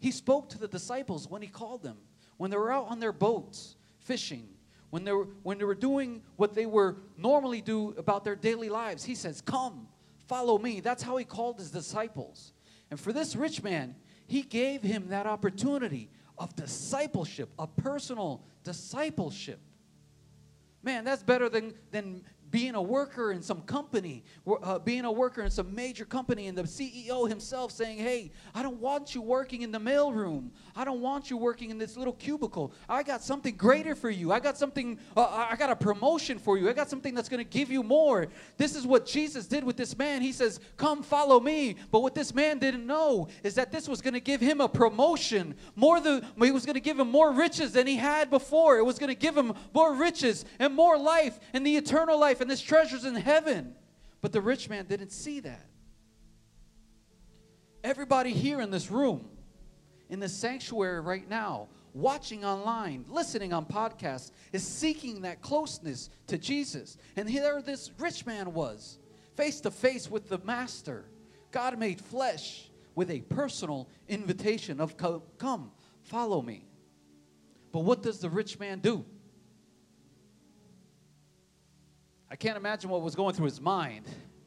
He 0.00 0.10
spoke 0.10 0.48
to 0.50 0.58
the 0.58 0.68
disciples 0.68 1.28
when 1.28 1.42
he 1.42 1.48
called 1.48 1.82
them, 1.82 1.98
when 2.36 2.50
they 2.50 2.56
were 2.56 2.72
out 2.72 2.88
on 2.88 2.98
their 3.00 3.12
boats 3.12 3.76
fishing, 4.00 4.48
when 4.90 5.04
they 5.04 5.12
were, 5.12 5.28
when 5.42 5.58
they 5.58 5.64
were 5.64 5.74
doing 5.74 6.22
what 6.36 6.54
they 6.54 6.66
were 6.66 6.96
normally 7.16 7.60
do 7.60 7.94
about 7.96 8.24
their 8.24 8.36
daily 8.36 8.68
lives. 8.68 9.04
He 9.04 9.14
says, 9.14 9.40
Come, 9.40 9.88
Follow 10.32 10.58
me. 10.58 10.80
That's 10.80 11.02
how 11.02 11.16
he 11.16 11.24
called 11.24 11.58
his 11.58 11.70
disciples. 11.70 12.52
And 12.90 12.98
for 12.98 13.12
this 13.12 13.36
rich 13.36 13.62
man, 13.62 13.94
he 14.26 14.42
gave 14.42 14.82
him 14.82 15.08
that 15.08 15.26
opportunity 15.26 16.10
of 16.42 16.56
discipleship, 16.56 17.48
a 17.58 17.66
personal 17.66 18.42
discipleship. 18.64 19.60
Man, 20.82 21.04
that's 21.04 21.22
better 21.22 21.48
than, 21.48 21.74
than 21.92 22.24
being 22.52 22.74
a 22.74 22.82
worker 22.82 23.32
in 23.32 23.42
some 23.42 23.62
company, 23.62 24.22
uh, 24.62 24.78
being 24.78 25.04
a 25.04 25.10
worker 25.10 25.42
in 25.42 25.50
some 25.50 25.74
major 25.74 26.04
company, 26.04 26.46
and 26.46 26.56
the 26.56 26.62
CEO 26.62 27.28
himself 27.28 27.72
saying, 27.72 27.98
Hey, 27.98 28.30
I 28.54 28.62
don't 28.62 28.78
want 28.78 29.14
you 29.14 29.22
working 29.22 29.62
in 29.62 29.72
the 29.72 29.80
mailroom. 29.80 30.50
I 30.76 30.84
don't 30.84 31.00
want 31.00 31.30
you 31.30 31.36
working 31.36 31.70
in 31.70 31.78
this 31.78 31.96
little 31.96 32.12
cubicle. 32.12 32.72
I 32.88 33.02
got 33.02 33.22
something 33.22 33.56
greater 33.56 33.94
for 33.94 34.10
you. 34.10 34.30
I 34.32 34.38
got 34.38 34.58
something, 34.58 34.98
uh, 35.16 35.46
I 35.50 35.56
got 35.56 35.70
a 35.70 35.76
promotion 35.76 36.38
for 36.38 36.58
you. 36.58 36.68
I 36.68 36.74
got 36.74 36.90
something 36.90 37.14
that's 37.14 37.30
going 37.30 37.42
to 37.42 37.50
give 37.50 37.70
you 37.70 37.82
more. 37.82 38.28
This 38.58 38.76
is 38.76 38.86
what 38.86 39.06
Jesus 39.06 39.46
did 39.46 39.64
with 39.64 39.78
this 39.78 39.96
man. 39.96 40.20
He 40.20 40.32
says, 40.32 40.60
Come 40.76 41.02
follow 41.02 41.40
me. 41.40 41.76
But 41.90 42.00
what 42.00 42.14
this 42.14 42.34
man 42.34 42.58
didn't 42.58 42.86
know 42.86 43.28
is 43.42 43.54
that 43.54 43.72
this 43.72 43.88
was 43.88 44.02
going 44.02 44.14
to 44.14 44.20
give 44.20 44.42
him 44.42 44.60
a 44.60 44.68
promotion. 44.68 45.54
More 45.74 46.00
than, 46.00 46.26
he 46.38 46.50
was 46.50 46.66
going 46.66 46.74
to 46.74 46.80
give 46.80 47.00
him 47.00 47.10
more 47.10 47.32
riches 47.32 47.72
than 47.72 47.86
he 47.86 47.96
had 47.96 48.28
before. 48.28 48.76
It 48.76 48.84
was 48.84 48.98
going 48.98 49.08
to 49.08 49.18
give 49.18 49.34
him 49.34 49.54
more 49.72 49.94
riches 49.94 50.44
and 50.58 50.74
more 50.74 50.98
life 50.98 51.40
and 51.54 51.66
the 51.66 51.76
eternal 51.76 52.20
life 52.20 52.41
and 52.42 52.50
this 52.50 52.60
treasure's 52.60 53.06
in 53.06 53.14
heaven. 53.14 53.74
But 54.20 54.32
the 54.32 54.40
rich 54.40 54.68
man 54.68 54.86
didn't 54.86 55.10
see 55.10 55.40
that. 55.40 55.66
Everybody 57.82 58.32
here 58.32 58.60
in 58.60 58.70
this 58.70 58.90
room, 58.90 59.28
in 60.08 60.20
the 60.20 60.28
sanctuary 60.28 61.00
right 61.00 61.28
now, 61.28 61.68
watching 61.94 62.44
online, 62.44 63.04
listening 63.08 63.52
on 63.52 63.66
podcasts, 63.66 64.30
is 64.52 64.66
seeking 64.66 65.22
that 65.22 65.40
closeness 65.40 66.10
to 66.28 66.38
Jesus. 66.38 66.96
And 67.16 67.28
here 67.28 67.60
this 67.62 67.90
rich 67.98 68.24
man 68.24 68.52
was, 68.52 68.98
face 69.36 69.60
to 69.62 69.70
face 69.70 70.10
with 70.10 70.28
the 70.28 70.38
Master. 70.38 71.06
God 71.50 71.78
made 71.78 72.00
flesh 72.00 72.70
with 72.94 73.10
a 73.10 73.20
personal 73.22 73.88
invitation 74.08 74.80
of 74.80 74.96
come, 74.96 75.72
follow 76.04 76.42
me. 76.42 76.66
But 77.72 77.80
what 77.80 78.02
does 78.02 78.20
the 78.20 78.30
rich 78.30 78.58
man 78.60 78.80
do? 78.80 79.04
I 82.32 82.34
can't 82.34 82.56
imagine 82.56 82.88
what 82.88 83.02
was 83.02 83.14
going 83.14 83.34
through 83.34 83.44
his 83.44 83.60
mind. 83.60 84.06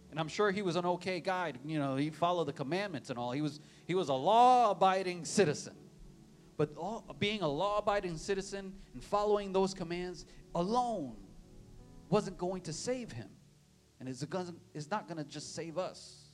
And 0.10 0.20
I'm 0.20 0.27
sure 0.27 0.50
he 0.50 0.63
was 0.63 0.75
an 0.75 0.88
okay 0.88 1.20
guy. 1.20 1.54
You 1.63 1.77
know, 1.77 1.96
he 1.96 2.10
followed 2.10 2.46
the 2.46 2.54
commandments 2.54 3.12
and 3.12 3.20
all. 3.20 3.32
He 3.32 3.42
was, 3.42 3.60
he 3.86 3.94
was 3.94 4.10
a 4.10 4.13
law 4.13 4.72
abiding 4.72 5.24
citizen. 5.24 5.75
But 6.58 6.75
all, 6.77 7.06
being 7.20 7.44
a 7.44 7.48
law 7.48 7.77
abiding 7.77 8.18
citizen 8.18 8.74
and 8.94 9.04
following 9.04 9.54
those 9.54 9.75
commands 9.75 10.25
alone 10.56 11.15
wasn't 12.10 12.39
going 12.39 12.62
to 12.63 12.74
save 12.74 13.12
him. 13.12 13.30
And 14.00 14.10
it's, 14.10 14.25
it's 14.74 14.89
not 14.89 15.08
going 15.08 15.24
to 15.24 15.30
just 15.30 15.54
save 15.54 15.77
us. 15.77 16.32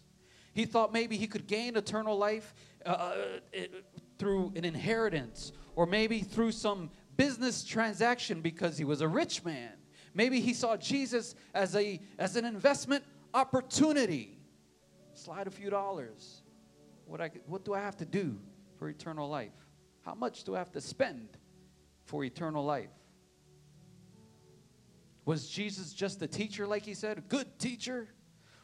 He 0.53 0.63
thought 0.63 0.93
maybe 0.93 1.17
he 1.17 1.27
could 1.27 1.47
gain 1.47 1.75
eternal 1.75 2.17
life 2.17 2.53
uh, 2.85 2.89
uh 2.89 3.15
it, 3.51 3.83
through 4.17 4.53
an 4.55 4.63
inheritance 4.63 5.51
or 5.75 5.85
maybe 5.85 6.21
through 6.21 6.53
some 6.53 6.91
business 7.17 7.65
transaction 7.65 8.39
because 8.39 8.77
he 8.77 8.85
was 8.85 9.01
a 9.01 9.07
rich 9.07 9.43
man. 9.43 9.71
Maybe 10.13 10.41
he 10.41 10.53
saw 10.53 10.77
Jesus 10.77 11.35
as, 11.53 11.75
a, 11.75 11.99
as 12.19 12.35
an 12.35 12.45
investment 12.45 13.03
opportunity. 13.33 14.37
Slide 15.13 15.47
a 15.47 15.51
few 15.51 15.69
dollars. 15.69 16.43
What, 17.05 17.21
I, 17.21 17.31
what 17.45 17.65
do 17.65 17.73
I 17.73 17.79
have 17.79 17.97
to 17.97 18.05
do 18.05 18.37
for 18.77 18.89
eternal 18.89 19.29
life? 19.29 19.51
How 20.01 20.15
much 20.15 20.43
do 20.43 20.55
I 20.55 20.59
have 20.59 20.71
to 20.71 20.81
spend 20.81 21.29
for 22.05 22.23
eternal 22.23 22.63
life? 22.63 22.89
Was 25.25 25.47
Jesus 25.47 25.93
just 25.93 26.21
a 26.21 26.27
teacher, 26.27 26.65
like 26.65 26.83
he 26.83 26.93
said? 26.93 27.17
A 27.19 27.21
good 27.21 27.59
teacher? 27.59 28.07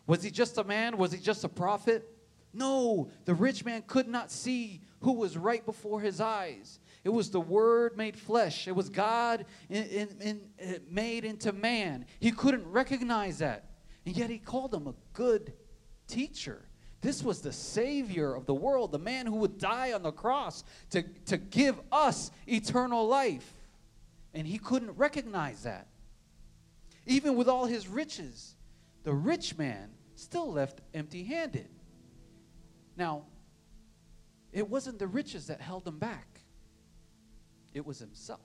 Was 0.08 0.24
he 0.24 0.32
just 0.32 0.58
a 0.58 0.64
man? 0.64 0.98
Was 0.98 1.12
he 1.12 1.20
just 1.20 1.44
a 1.44 1.50
prophet? 1.50 2.10
No, 2.54 3.10
the 3.26 3.36
rich 3.36 3.64
man 3.64 3.84
could 3.86 4.08
not 4.08 4.32
see 4.32 4.82
who 5.02 5.14
was 5.14 5.38
right 5.38 5.64
before 5.66 6.02
his 6.02 6.20
eyes. 6.20 6.80
It 7.08 7.14
was 7.14 7.30
the 7.30 7.40
Word 7.40 7.96
made 7.96 8.20
flesh. 8.20 8.68
It 8.68 8.76
was 8.76 8.90
God 8.90 9.46
in, 9.70 9.84
in, 9.86 10.10
in, 10.20 10.42
uh, 10.62 10.80
made 10.92 11.24
into 11.24 11.54
man. 11.54 12.06
He 12.20 12.34
couldn't 12.34 12.70
recognize 12.70 13.38
that. 13.38 13.70
And 14.06 14.18
yet 14.18 14.30
he 14.30 14.40
called 14.40 14.74
him 14.74 14.88
a 14.88 14.94
good 15.14 15.54
teacher. 16.08 16.68
This 17.00 17.24
was 17.24 17.40
the 17.40 17.54
Savior 17.54 18.34
of 18.34 18.46
the 18.46 18.54
world, 18.54 18.92
the 18.92 19.00
man 19.00 19.26
who 19.26 19.38
would 19.38 19.58
die 19.58 19.94
on 19.94 20.04
the 20.04 20.12
cross 20.12 20.66
to, 20.90 21.02
to 21.28 21.38
give 21.38 21.80
us 21.94 22.30
eternal 22.46 23.08
life. 23.08 23.54
And 24.34 24.46
he 24.46 24.58
couldn't 24.58 24.92
recognize 24.98 25.64
that. 25.64 25.88
Even 27.06 27.38
with 27.38 27.48
all 27.48 27.68
his 27.68 27.88
riches, 27.88 28.54
the 29.04 29.14
rich 29.14 29.58
man 29.58 29.92
still 30.16 30.52
left 30.52 30.82
empty 30.94 31.24
handed. 31.24 31.70
Now, 32.98 33.28
it 34.52 34.70
wasn't 34.70 35.00
the 35.00 35.08
riches 35.08 35.48
that 35.48 35.62
held 35.62 35.88
him 35.88 36.00
back 36.00 36.37
it 37.74 37.86
was 37.86 38.00
himself. 38.00 38.42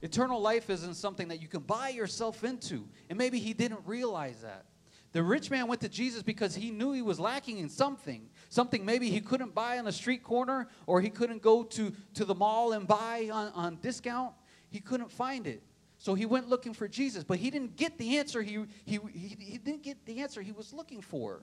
Eternal 0.00 0.40
life 0.40 0.70
isn't 0.70 0.94
something 0.94 1.28
that 1.28 1.42
you 1.42 1.48
can 1.48 1.60
buy 1.60 1.88
yourself 1.88 2.44
into. 2.44 2.88
And 3.08 3.18
maybe 3.18 3.38
he 3.38 3.52
didn't 3.52 3.80
realize 3.84 4.40
that. 4.42 4.66
The 5.12 5.22
rich 5.22 5.50
man 5.50 5.66
went 5.66 5.80
to 5.80 5.88
Jesus 5.88 6.22
because 6.22 6.54
he 6.54 6.70
knew 6.70 6.92
he 6.92 7.02
was 7.02 7.18
lacking 7.18 7.58
in 7.58 7.68
something. 7.68 8.28
Something 8.50 8.84
maybe 8.84 9.10
he 9.10 9.20
couldn't 9.20 9.54
buy 9.54 9.78
on 9.78 9.86
a 9.86 9.92
street 9.92 10.22
corner 10.22 10.68
or 10.86 11.00
he 11.00 11.08
couldn't 11.08 11.42
go 11.42 11.62
to, 11.64 11.92
to 12.14 12.24
the 12.24 12.34
mall 12.34 12.72
and 12.72 12.86
buy 12.86 13.28
on, 13.32 13.50
on 13.54 13.76
discount. 13.76 14.34
He 14.70 14.80
couldn't 14.80 15.10
find 15.10 15.46
it. 15.46 15.62
So 15.96 16.14
he 16.14 16.26
went 16.26 16.48
looking 16.48 16.74
for 16.74 16.86
Jesus, 16.86 17.24
but 17.24 17.38
he 17.38 17.50
didn't 17.50 17.76
get 17.76 17.98
the 17.98 18.18
answer 18.18 18.40
he, 18.40 18.64
he, 18.84 19.00
he, 19.12 19.36
he 19.40 19.58
didn't 19.58 19.82
get 19.82 20.04
the 20.06 20.20
answer 20.20 20.42
he 20.42 20.52
was 20.52 20.72
looking 20.72 21.00
for. 21.00 21.42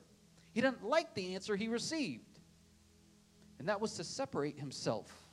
He 0.53 0.61
didn't 0.61 0.83
like 0.83 1.13
the 1.13 1.35
answer 1.35 1.57
he 1.57 1.67
received. 1.67 2.39
And 3.59 3.67
that 3.67 3.81
was 3.81 3.95
to 3.95 4.03
separate 4.05 4.57
himself 4.57 5.24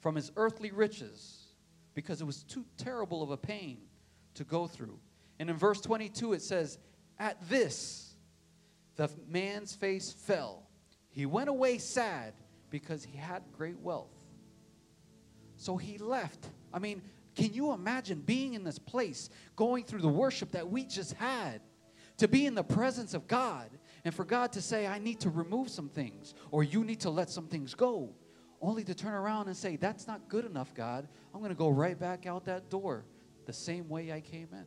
from 0.00 0.16
his 0.16 0.32
earthly 0.36 0.70
riches 0.70 1.40
because 1.94 2.20
it 2.20 2.24
was 2.24 2.42
too 2.42 2.64
terrible 2.76 3.22
of 3.22 3.30
a 3.30 3.36
pain 3.36 3.78
to 4.34 4.44
go 4.44 4.66
through. 4.66 4.98
And 5.38 5.48
in 5.48 5.56
verse 5.56 5.80
22, 5.80 6.32
it 6.32 6.42
says, 6.42 6.78
At 7.18 7.36
this, 7.48 8.14
the 8.96 9.10
man's 9.28 9.74
face 9.74 10.12
fell. 10.12 10.66
He 11.08 11.26
went 11.26 11.48
away 11.48 11.78
sad 11.78 12.34
because 12.70 13.04
he 13.04 13.16
had 13.16 13.42
great 13.56 13.78
wealth. 13.78 14.14
So 15.56 15.76
he 15.76 15.98
left. 15.98 16.48
I 16.72 16.78
mean, 16.78 17.02
can 17.34 17.52
you 17.52 17.72
imagine 17.72 18.20
being 18.20 18.54
in 18.54 18.64
this 18.64 18.78
place, 18.78 19.30
going 19.56 19.84
through 19.84 20.02
the 20.02 20.08
worship 20.08 20.52
that 20.52 20.70
we 20.70 20.84
just 20.84 21.14
had, 21.14 21.60
to 22.18 22.28
be 22.28 22.46
in 22.46 22.54
the 22.54 22.62
presence 22.62 23.14
of 23.14 23.26
God, 23.26 23.70
and 24.04 24.14
for 24.14 24.24
God 24.24 24.52
to 24.52 24.60
say, 24.60 24.86
I 24.86 24.98
need 24.98 25.20
to 25.20 25.30
remove 25.30 25.70
some 25.70 25.88
things, 25.88 26.34
or 26.50 26.62
you 26.62 26.84
need 26.84 27.00
to 27.00 27.10
let 27.10 27.30
some 27.30 27.46
things 27.46 27.74
go? 27.74 28.10
Only 28.60 28.84
to 28.84 28.94
turn 28.94 29.14
around 29.14 29.48
and 29.48 29.56
say, 29.56 29.76
That's 29.76 30.06
not 30.06 30.28
good 30.28 30.44
enough, 30.44 30.74
God. 30.74 31.08
I'm 31.34 31.40
going 31.40 31.50
to 31.50 31.58
go 31.58 31.68
right 31.68 31.98
back 31.98 32.26
out 32.26 32.44
that 32.46 32.70
door 32.70 33.04
the 33.46 33.52
same 33.52 33.88
way 33.88 34.12
I 34.12 34.20
came 34.20 34.48
in. 34.52 34.64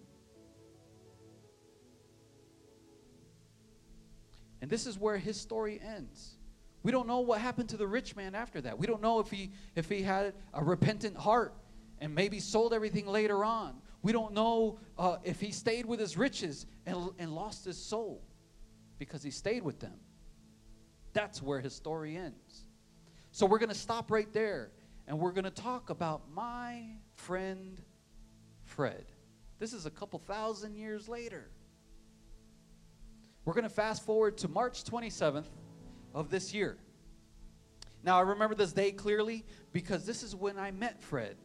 And 4.62 4.72
this 4.72 4.88
is 4.88 4.98
where 4.98 5.18
his 5.18 5.40
story 5.40 5.80
ends. 5.86 6.38
We 6.84 6.92
don't 6.92 7.08
know 7.08 7.20
what 7.20 7.40
happened 7.40 7.70
to 7.70 7.78
the 7.78 7.88
rich 7.88 8.16
man 8.16 8.36
after 8.36 8.62
that. 8.62 8.78
We 8.78 8.88
don't 8.88 9.02
know 9.02 9.20
if 9.20 9.30
he 9.30 9.52
if 9.76 9.90
he 9.90 10.02
had 10.02 10.34
a 10.54 10.64
repentant 10.64 11.18
heart 11.18 11.54
and 12.00 12.14
maybe 12.14 12.40
sold 12.40 12.74
everything 12.74 13.06
later 13.08 13.44
on. 13.44 13.76
We 14.02 14.12
don't 14.12 14.34
know 14.34 14.80
uh, 14.98 15.18
if 15.24 15.40
he 15.40 15.52
stayed 15.52 15.86
with 15.86 16.00
his 16.00 16.18
riches 16.18 16.66
and, 16.86 17.10
and 17.18 17.34
lost 17.34 17.64
his 17.64 17.78
soul 17.78 18.22
because 19.00 19.24
he 19.24 19.32
stayed 19.32 19.64
with 19.64 19.80
them. 19.80 19.96
That's 21.14 21.42
where 21.42 21.62
his 21.62 21.74
story 21.74 22.18
ends. 22.18 22.66
So 23.34 23.48
we're 23.48 23.58
going 23.58 23.70
to 23.70 23.76
stop 23.76 24.12
right 24.12 24.32
there 24.32 24.70
and 25.08 25.18
we're 25.18 25.32
going 25.32 25.44
to 25.44 25.50
talk 25.50 25.90
about 25.90 26.22
my 26.36 26.84
friend 27.16 27.82
Fred. 28.64 29.06
This 29.58 29.74
is 29.74 29.88
a 29.88 29.90
couple 29.90 30.20
thousand 30.20 30.76
years 30.76 31.10
later. 31.10 31.50
We're 33.44 33.56
going 33.56 33.64
to 33.64 33.74
fast 33.74 34.06
forward 34.06 34.38
to 34.38 34.48
March 34.48 34.84
27th 34.84 35.48
of 36.14 36.30
this 36.30 36.54
year. 36.54 36.78
Now, 38.04 38.20
I 38.20 38.22
remember 38.22 38.54
this 38.54 38.72
day 38.72 38.92
clearly 38.92 39.46
because 39.72 40.06
this 40.06 40.22
is 40.22 40.36
when 40.36 40.60
I 40.60 40.70
met 40.70 41.02
Fred. 41.02 41.36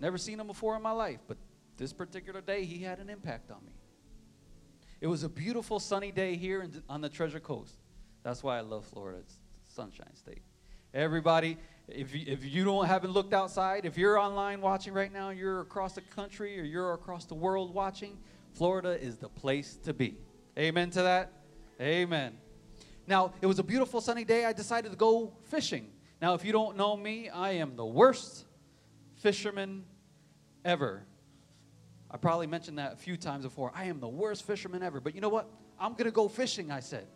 Never 0.00 0.18
seen 0.18 0.38
him 0.38 0.46
before 0.46 0.76
in 0.76 0.82
my 0.82 0.90
life, 0.90 1.20
but 1.26 1.38
this 1.78 1.94
particular 1.94 2.42
day, 2.42 2.66
he 2.66 2.82
had 2.82 2.98
an 2.98 3.08
impact 3.08 3.50
on 3.50 3.64
me. 3.64 3.72
It 5.00 5.06
was 5.06 5.22
a 5.22 5.30
beautiful 5.30 5.80
sunny 5.80 6.12
day 6.12 6.36
here 6.36 6.68
on 6.86 7.00
the 7.00 7.08
Treasure 7.08 7.40
Coast. 7.40 7.78
That's 8.22 8.42
why 8.42 8.58
I 8.58 8.60
love 8.60 8.84
Florida. 8.84 9.20
It's 9.20 9.38
Sunshine 9.74 10.14
State. 10.16 10.42
Everybody, 10.94 11.58
if 11.88 12.14
you, 12.14 12.24
if 12.26 12.44
you 12.44 12.64
don't 12.64 12.86
haven't 12.86 13.10
looked 13.10 13.34
outside, 13.34 13.84
if 13.84 13.98
you're 13.98 14.16
online 14.16 14.60
watching 14.60 14.94
right 14.94 15.12
now, 15.12 15.30
you're 15.30 15.60
across 15.60 15.94
the 15.94 16.00
country 16.00 16.58
or 16.60 16.62
you're 16.62 16.94
across 16.94 17.24
the 17.24 17.34
world 17.34 17.74
watching, 17.74 18.16
Florida 18.52 18.90
is 19.02 19.16
the 19.16 19.28
place 19.28 19.76
to 19.82 19.92
be. 19.92 20.16
Amen 20.56 20.90
to 20.90 21.02
that? 21.02 21.32
Amen. 21.80 22.34
Now, 23.08 23.34
it 23.42 23.46
was 23.46 23.58
a 23.58 23.64
beautiful 23.64 24.00
sunny 24.00 24.24
day. 24.24 24.44
I 24.44 24.52
decided 24.52 24.92
to 24.92 24.96
go 24.96 25.32
fishing. 25.46 25.90
Now, 26.22 26.34
if 26.34 26.44
you 26.44 26.52
don't 26.52 26.76
know 26.76 26.96
me, 26.96 27.28
I 27.28 27.50
am 27.52 27.74
the 27.74 27.84
worst 27.84 28.44
fisherman 29.16 29.84
ever. 30.64 31.02
I 32.08 32.16
probably 32.18 32.46
mentioned 32.46 32.78
that 32.78 32.92
a 32.92 32.96
few 32.96 33.16
times 33.16 33.44
before. 33.44 33.72
I 33.74 33.86
am 33.86 33.98
the 33.98 34.08
worst 34.08 34.46
fisherman 34.46 34.84
ever. 34.84 35.00
But 35.00 35.16
you 35.16 35.20
know 35.20 35.28
what? 35.28 35.50
I'm 35.78 35.92
going 35.94 36.04
to 36.04 36.12
go 36.12 36.28
fishing, 36.28 36.70
I 36.70 36.78
said. 36.78 37.08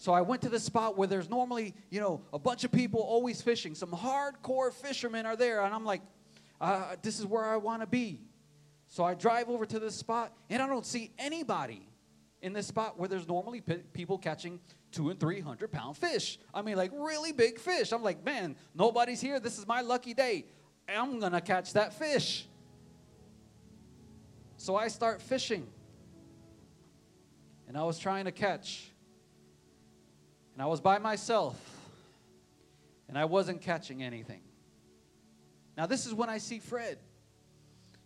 So 0.00 0.14
I 0.14 0.22
went 0.22 0.40
to 0.42 0.48
the 0.48 0.58
spot 0.58 0.96
where 0.96 1.06
there's 1.06 1.28
normally, 1.28 1.74
you 1.90 2.00
know, 2.00 2.22
a 2.32 2.38
bunch 2.38 2.64
of 2.64 2.72
people 2.72 3.00
always 3.00 3.42
fishing. 3.42 3.74
Some 3.74 3.90
hardcore 3.90 4.72
fishermen 4.72 5.26
are 5.26 5.36
there. 5.36 5.62
And 5.62 5.74
I'm 5.74 5.84
like, 5.84 6.00
uh, 6.58 6.96
this 7.02 7.20
is 7.20 7.26
where 7.26 7.44
I 7.44 7.58
want 7.58 7.82
to 7.82 7.86
be. 7.86 8.22
So 8.88 9.04
I 9.04 9.12
drive 9.12 9.50
over 9.50 9.66
to 9.66 9.78
this 9.78 9.94
spot 9.94 10.32
and 10.48 10.62
I 10.62 10.66
don't 10.68 10.86
see 10.86 11.12
anybody 11.18 11.86
in 12.40 12.54
this 12.54 12.66
spot 12.66 12.98
where 12.98 13.10
there's 13.10 13.28
normally 13.28 13.60
pe- 13.60 13.82
people 13.92 14.16
catching 14.16 14.58
two 14.90 15.10
and 15.10 15.20
three 15.20 15.40
hundred 15.40 15.70
pound 15.70 15.98
fish. 15.98 16.38
I 16.54 16.62
mean, 16.62 16.78
like 16.78 16.92
really 16.94 17.32
big 17.32 17.58
fish. 17.58 17.92
I'm 17.92 18.02
like, 18.02 18.24
man, 18.24 18.56
nobody's 18.74 19.20
here. 19.20 19.38
This 19.38 19.58
is 19.58 19.66
my 19.66 19.82
lucky 19.82 20.14
day. 20.14 20.46
I'm 20.88 21.20
gonna 21.20 21.42
catch 21.42 21.74
that 21.74 21.92
fish. 21.92 22.48
So 24.56 24.76
I 24.76 24.88
start 24.88 25.20
fishing. 25.20 25.66
And 27.68 27.76
I 27.76 27.84
was 27.84 27.98
trying 27.98 28.24
to 28.24 28.32
catch. 28.32 28.90
And 30.60 30.66
I 30.66 30.68
was 30.68 30.82
by 30.82 30.98
myself. 30.98 31.58
And 33.08 33.16
I 33.16 33.24
wasn't 33.24 33.62
catching 33.62 34.02
anything. 34.02 34.42
Now, 35.74 35.86
this 35.86 36.04
is 36.04 36.12
when 36.12 36.28
I 36.28 36.36
see 36.36 36.58
Fred. 36.58 36.98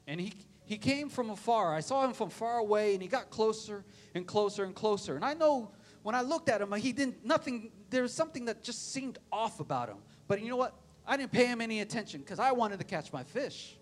And 0.06 0.20
he, 0.20 0.34
he 0.64 0.78
came 0.78 1.08
from 1.08 1.30
afar. 1.30 1.74
I 1.74 1.80
saw 1.80 2.04
him 2.04 2.12
from 2.12 2.30
far 2.30 2.58
away, 2.58 2.92
and 2.92 3.02
he 3.02 3.08
got 3.08 3.28
closer 3.28 3.84
and 4.14 4.24
closer 4.24 4.62
and 4.62 4.72
closer. 4.72 5.16
And 5.16 5.24
I 5.24 5.34
know 5.34 5.72
when 6.04 6.14
I 6.14 6.20
looked 6.20 6.48
at 6.48 6.60
him, 6.60 6.70
he 6.74 6.92
didn't, 6.92 7.26
nothing, 7.26 7.72
there 7.90 8.02
was 8.02 8.14
something 8.14 8.44
that 8.44 8.62
just 8.62 8.92
seemed 8.92 9.18
off 9.32 9.58
about 9.58 9.88
him. 9.88 9.98
But 10.28 10.40
you 10.40 10.48
know 10.48 10.56
what? 10.56 10.78
I 11.04 11.16
didn't 11.16 11.32
pay 11.32 11.46
him 11.46 11.60
any 11.60 11.80
attention 11.80 12.20
because 12.20 12.38
I 12.38 12.52
wanted 12.52 12.78
to 12.78 12.84
catch 12.84 13.12
my 13.12 13.24
fish. 13.24 13.76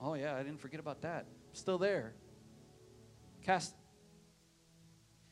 Oh, 0.00 0.14
yeah, 0.14 0.34
I 0.34 0.42
didn't 0.42 0.60
forget 0.62 0.80
about 0.80 1.02
that. 1.02 1.26
Still 1.52 1.76
there. 1.76 2.14
Cast. 3.42 3.74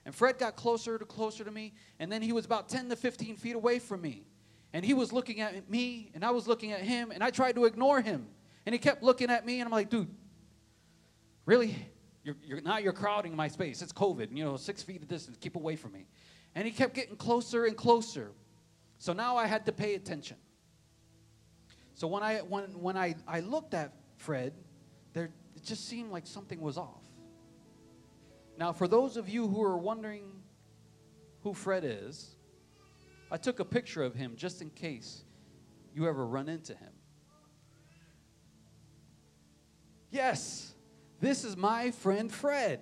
And 0.05 0.15
Fred 0.15 0.39
got 0.39 0.57
closer 0.57 0.99
to 0.99 1.05
closer 1.05 1.45
to 1.45 1.51
me, 1.51 1.75
and 1.99 2.11
then 2.11 2.23
he 2.23 2.33
was 2.33 2.45
about 2.45 2.69
10 2.69 2.89
to 2.89 2.97
15 2.97 3.37
feet 3.37 3.55
away 3.55 3.79
from 3.79 4.01
me. 4.01 4.27
And 4.73 4.85
he 4.85 4.95
was 4.95 5.13
looking 5.13 5.41
at 5.41 5.69
me, 5.71 6.11
and 6.15 6.25
I 6.25 6.31
was 6.31 6.49
looking 6.49 6.73
at 6.73 6.81
him, 6.81 7.11
and 7.11 7.23
I 7.23 7.31
tried 7.31 7.55
to 7.57 7.67
ignore 7.67 8.01
him. 8.01 8.27
And 8.67 8.73
he 8.73 8.79
kept 8.79 9.03
looking 9.03 9.31
at 9.31 9.47
me, 9.47 9.61
and 9.61 9.67
I'm 9.67 9.73
like, 9.73 9.91
dude, 9.91 10.09
really? 11.47 11.77
You're, 12.25 12.37
you're, 12.43 12.61
now 12.61 12.79
you're 12.79 12.93
crowding 12.93 13.37
my 13.37 13.49
space. 13.49 13.83
It's 13.83 13.93
COVID, 13.93 14.37
you 14.37 14.45
know, 14.45 14.57
six 14.57 14.83
feet 14.83 15.03
of 15.03 15.09
distance. 15.09 15.37
Keep 15.41 15.57
away 15.57 15.77
from 15.77 15.93
me. 15.93 16.07
And 16.55 16.65
he 16.67 16.73
kept 16.73 16.95
getting 16.95 17.17
closer 17.17 17.65
and 17.67 17.77
closer. 17.77 18.33
So 18.99 19.13
now 19.13 19.37
I 19.37 19.47
had 19.47 19.67
to 19.67 19.73
pay 19.73 19.95
attention. 19.95 20.37
So 21.95 22.07
when 22.07 22.23
I 22.23 22.39
when 22.39 22.65
when 22.81 22.97
I, 22.97 23.15
I 23.27 23.41
looked 23.41 23.75
at 23.75 23.93
Fred, 24.17 24.53
there 25.13 25.31
it 25.57 25.65
just 25.65 25.89
seemed 25.89 26.11
like 26.11 26.27
something 26.27 26.61
was 26.61 26.79
off. 26.79 27.03
Now, 28.59 28.73
for 28.73 28.87
those 28.87 29.17
of 29.17 29.29
you 29.29 29.49
who 29.49 29.63
are 29.63 29.77
wondering 29.77 30.25
who 31.43 31.55
Fred 31.55 31.85
is, 31.85 32.37
I 33.31 33.37
took 33.37 33.61
a 33.61 33.65
picture 33.65 34.03
of 34.03 34.15
him 34.15 34.35
just 34.37 34.61
in 34.61 34.71
case 34.71 35.25
you 35.95 36.07
ever 36.07 36.27
run 36.27 36.49
into 36.49 36.75
him. 36.75 36.93
Yes, 40.11 40.75
this 41.21 41.45
is 41.45 41.57
my 41.57 41.91
friend 41.91 42.31
Fred. 42.31 42.81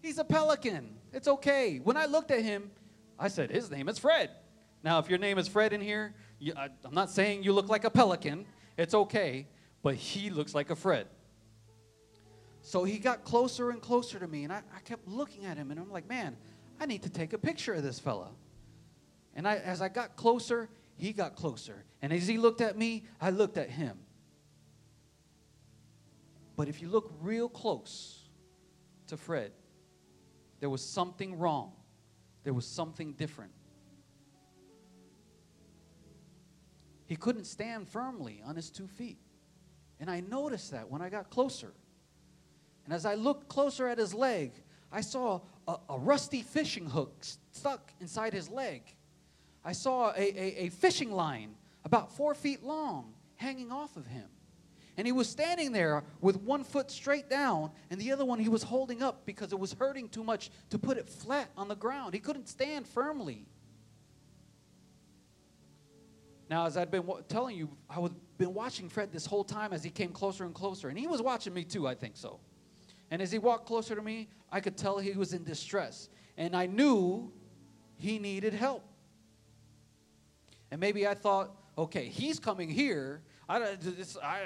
He's 0.00 0.18
a 0.18 0.24
pelican. 0.24 0.96
It's 1.12 1.28
okay. 1.28 1.78
When 1.78 1.96
I 1.96 2.06
looked 2.06 2.30
at 2.30 2.40
him, 2.40 2.70
I 3.18 3.28
said, 3.28 3.50
His 3.50 3.70
name 3.70 3.88
is 3.88 3.98
Fred. 3.98 4.30
Now, 4.82 4.98
if 4.98 5.08
your 5.08 5.18
name 5.18 5.38
is 5.38 5.46
Fred 5.46 5.72
in 5.72 5.80
here, 5.80 6.14
you, 6.38 6.54
I, 6.56 6.68
I'm 6.84 6.94
not 6.94 7.10
saying 7.10 7.44
you 7.44 7.52
look 7.52 7.68
like 7.68 7.84
a 7.84 7.90
pelican. 7.90 8.46
It's 8.76 8.94
okay, 8.94 9.46
but 9.82 9.94
he 9.94 10.30
looks 10.30 10.54
like 10.54 10.70
a 10.70 10.76
Fred. 10.76 11.06
So 12.62 12.84
he 12.84 12.98
got 12.98 13.24
closer 13.24 13.70
and 13.70 13.82
closer 13.82 14.18
to 14.18 14.26
me, 14.26 14.44
and 14.44 14.52
I, 14.52 14.62
I 14.74 14.80
kept 14.84 15.06
looking 15.08 15.44
at 15.44 15.56
him, 15.56 15.70
and 15.72 15.80
I'm 15.80 15.90
like, 15.90 16.08
man, 16.08 16.36
I 16.80 16.86
need 16.86 17.02
to 17.02 17.10
take 17.10 17.32
a 17.32 17.38
picture 17.38 17.74
of 17.74 17.82
this 17.82 17.98
fella. 17.98 18.30
And 19.34 19.46
I, 19.48 19.56
as 19.56 19.82
I 19.82 19.88
got 19.88 20.16
closer, 20.16 20.68
he 20.96 21.12
got 21.12 21.34
closer. 21.34 21.84
And 22.00 22.12
as 22.12 22.26
he 22.26 22.38
looked 22.38 22.60
at 22.60 22.78
me, 22.78 23.04
I 23.20 23.30
looked 23.30 23.58
at 23.58 23.68
him. 23.68 23.98
But 26.56 26.68
if 26.68 26.80
you 26.80 26.88
look 26.88 27.12
real 27.20 27.48
close 27.48 28.28
to 29.08 29.16
Fred, 29.16 29.52
there 30.60 30.70
was 30.70 30.84
something 30.84 31.38
wrong. 31.38 31.72
There 32.44 32.54
was 32.54 32.66
something 32.66 33.14
different. 33.14 33.52
He 37.06 37.16
couldn't 37.16 37.44
stand 37.44 37.88
firmly 37.88 38.40
on 38.46 38.54
his 38.54 38.70
two 38.70 38.86
feet. 38.86 39.18
And 39.98 40.08
I 40.10 40.20
noticed 40.20 40.70
that 40.70 40.88
when 40.88 41.02
I 41.02 41.08
got 41.08 41.30
closer. 41.30 41.72
And 42.84 42.92
as 42.92 43.06
I 43.06 43.14
looked 43.14 43.48
closer 43.48 43.86
at 43.86 43.98
his 43.98 44.12
leg, 44.12 44.52
I 44.90 45.00
saw 45.00 45.40
a, 45.66 45.76
a 45.88 45.98
rusty 45.98 46.42
fishing 46.42 46.88
hook 46.88 47.24
stuck 47.52 47.92
inside 48.00 48.32
his 48.32 48.48
leg. 48.48 48.82
I 49.64 49.72
saw 49.72 50.10
a, 50.10 50.20
a, 50.20 50.64
a 50.64 50.68
fishing 50.70 51.12
line 51.12 51.54
about 51.84 52.16
four 52.16 52.34
feet 52.34 52.62
long 52.62 53.14
hanging 53.36 53.70
off 53.70 53.96
of 53.96 54.06
him. 54.06 54.26
And 54.96 55.06
he 55.06 55.12
was 55.12 55.28
standing 55.28 55.72
there 55.72 56.04
with 56.20 56.36
one 56.42 56.64
foot 56.64 56.90
straight 56.90 57.30
down, 57.30 57.70
and 57.90 57.98
the 57.98 58.12
other 58.12 58.26
one 58.26 58.38
he 58.38 58.50
was 58.50 58.62
holding 58.62 59.02
up 59.02 59.24
because 59.24 59.52
it 59.52 59.58
was 59.58 59.72
hurting 59.72 60.08
too 60.10 60.22
much 60.22 60.50
to 60.70 60.78
put 60.78 60.98
it 60.98 61.08
flat 61.08 61.48
on 61.56 61.68
the 61.68 61.74
ground. 61.74 62.12
He 62.12 62.20
couldn't 62.20 62.48
stand 62.48 62.86
firmly. 62.86 63.46
Now, 66.50 66.66
as 66.66 66.76
I've 66.76 66.90
been 66.90 67.08
telling 67.28 67.56
you, 67.56 67.70
I 67.88 68.00
was 68.00 68.12
been 68.36 68.52
watching 68.52 68.88
Fred 68.88 69.12
this 69.12 69.24
whole 69.24 69.44
time 69.44 69.72
as 69.72 69.82
he 69.82 69.90
came 69.90 70.10
closer 70.10 70.44
and 70.44 70.52
closer, 70.52 70.88
and 70.88 70.98
he 70.98 71.06
was 71.06 71.22
watching 71.22 71.54
me 71.54 71.64
too, 71.64 71.86
I 71.86 71.94
think 71.94 72.16
so. 72.16 72.40
And 73.12 73.20
as 73.20 73.30
he 73.30 73.38
walked 73.38 73.66
closer 73.66 73.94
to 73.94 74.00
me, 74.00 74.30
I 74.50 74.60
could 74.60 74.74
tell 74.74 74.96
he 74.96 75.12
was 75.12 75.34
in 75.34 75.44
distress, 75.44 76.08
and 76.38 76.56
I 76.56 76.64
knew 76.64 77.30
he 77.98 78.18
needed 78.18 78.54
help. 78.54 78.82
And 80.70 80.80
maybe 80.80 81.06
I 81.06 81.12
thought, 81.12 81.54
okay, 81.76 82.06
he's 82.06 82.40
coming 82.40 82.70
here. 82.70 83.20
I, 83.50 83.76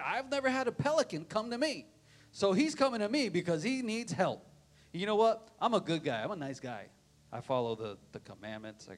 I've 0.04 0.28
never 0.32 0.48
had 0.48 0.66
a 0.66 0.72
pelican 0.72 1.26
come 1.26 1.52
to 1.52 1.58
me. 1.58 1.86
So 2.32 2.52
he's 2.52 2.74
coming 2.74 2.98
to 2.98 3.08
me 3.08 3.28
because 3.28 3.62
he 3.62 3.82
needs 3.82 4.10
help. 4.10 4.44
You 4.92 5.06
know 5.06 5.14
what? 5.14 5.48
I'm 5.60 5.74
a 5.74 5.80
good 5.80 6.02
guy. 6.02 6.24
I'm 6.24 6.32
a 6.32 6.36
nice 6.36 6.58
guy. 6.58 6.86
I 7.32 7.42
follow 7.42 7.76
the, 7.76 7.96
the 8.10 8.18
commandments. 8.18 8.88
I 8.90 8.96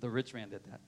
the 0.00 0.08
rich 0.08 0.32
man 0.32 0.48
did 0.48 0.64
that. 0.70 0.80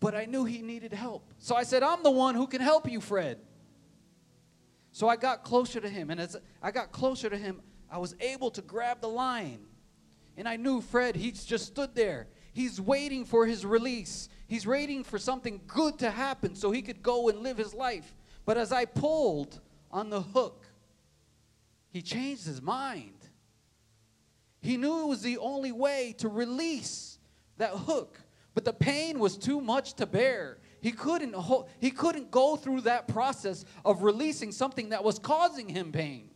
But 0.00 0.14
I 0.14 0.24
knew 0.24 0.46
he 0.46 0.62
needed 0.62 0.94
help. 0.94 1.30
So 1.38 1.54
I 1.54 1.64
said, 1.64 1.82
I'm 1.82 2.02
the 2.02 2.10
one 2.10 2.34
who 2.34 2.46
can 2.46 2.62
help 2.62 2.90
you, 2.90 3.02
Fred. 3.02 3.38
So 4.96 5.10
I 5.10 5.16
got 5.16 5.44
closer 5.44 5.78
to 5.78 5.90
him. 5.90 6.08
And 6.08 6.18
as 6.18 6.38
I 6.62 6.70
got 6.70 6.90
closer 6.90 7.28
to 7.28 7.36
him, 7.36 7.60
I 7.90 7.98
was 7.98 8.16
able 8.18 8.50
to 8.52 8.62
grab 8.62 9.02
the 9.02 9.10
line. 9.10 9.66
And 10.38 10.48
I 10.48 10.56
knew 10.56 10.80
Fred, 10.80 11.16
he 11.16 11.32
just 11.32 11.66
stood 11.66 11.94
there. 11.94 12.28
He's 12.54 12.80
waiting 12.80 13.26
for 13.26 13.44
his 13.44 13.66
release. 13.66 14.30
He's 14.46 14.66
waiting 14.66 15.04
for 15.04 15.18
something 15.18 15.60
good 15.66 15.98
to 15.98 16.10
happen 16.10 16.54
so 16.54 16.70
he 16.70 16.80
could 16.80 17.02
go 17.02 17.28
and 17.28 17.40
live 17.40 17.58
his 17.58 17.74
life. 17.74 18.16
But 18.46 18.56
as 18.56 18.72
I 18.72 18.86
pulled 18.86 19.60
on 19.90 20.08
the 20.08 20.22
hook, 20.22 20.66
he 21.90 22.00
changed 22.00 22.46
his 22.46 22.62
mind. 22.62 23.28
He 24.62 24.78
knew 24.78 25.02
it 25.02 25.08
was 25.08 25.20
the 25.20 25.36
only 25.36 25.72
way 25.72 26.14
to 26.20 26.28
release 26.30 27.18
that 27.58 27.72
hook, 27.72 28.18
but 28.54 28.64
the 28.64 28.72
pain 28.72 29.18
was 29.18 29.36
too 29.36 29.60
much 29.60 29.92
to 29.96 30.06
bear. 30.06 30.56
He 30.80 30.92
couldn't, 30.92 31.34
ho- 31.34 31.66
he 31.80 31.90
couldn't 31.90 32.30
go 32.30 32.56
through 32.56 32.82
that 32.82 33.08
process 33.08 33.64
of 33.84 34.02
releasing 34.02 34.52
something 34.52 34.90
that 34.90 35.02
was 35.02 35.18
causing 35.18 35.68
him 35.68 35.92
pain. 35.92 36.30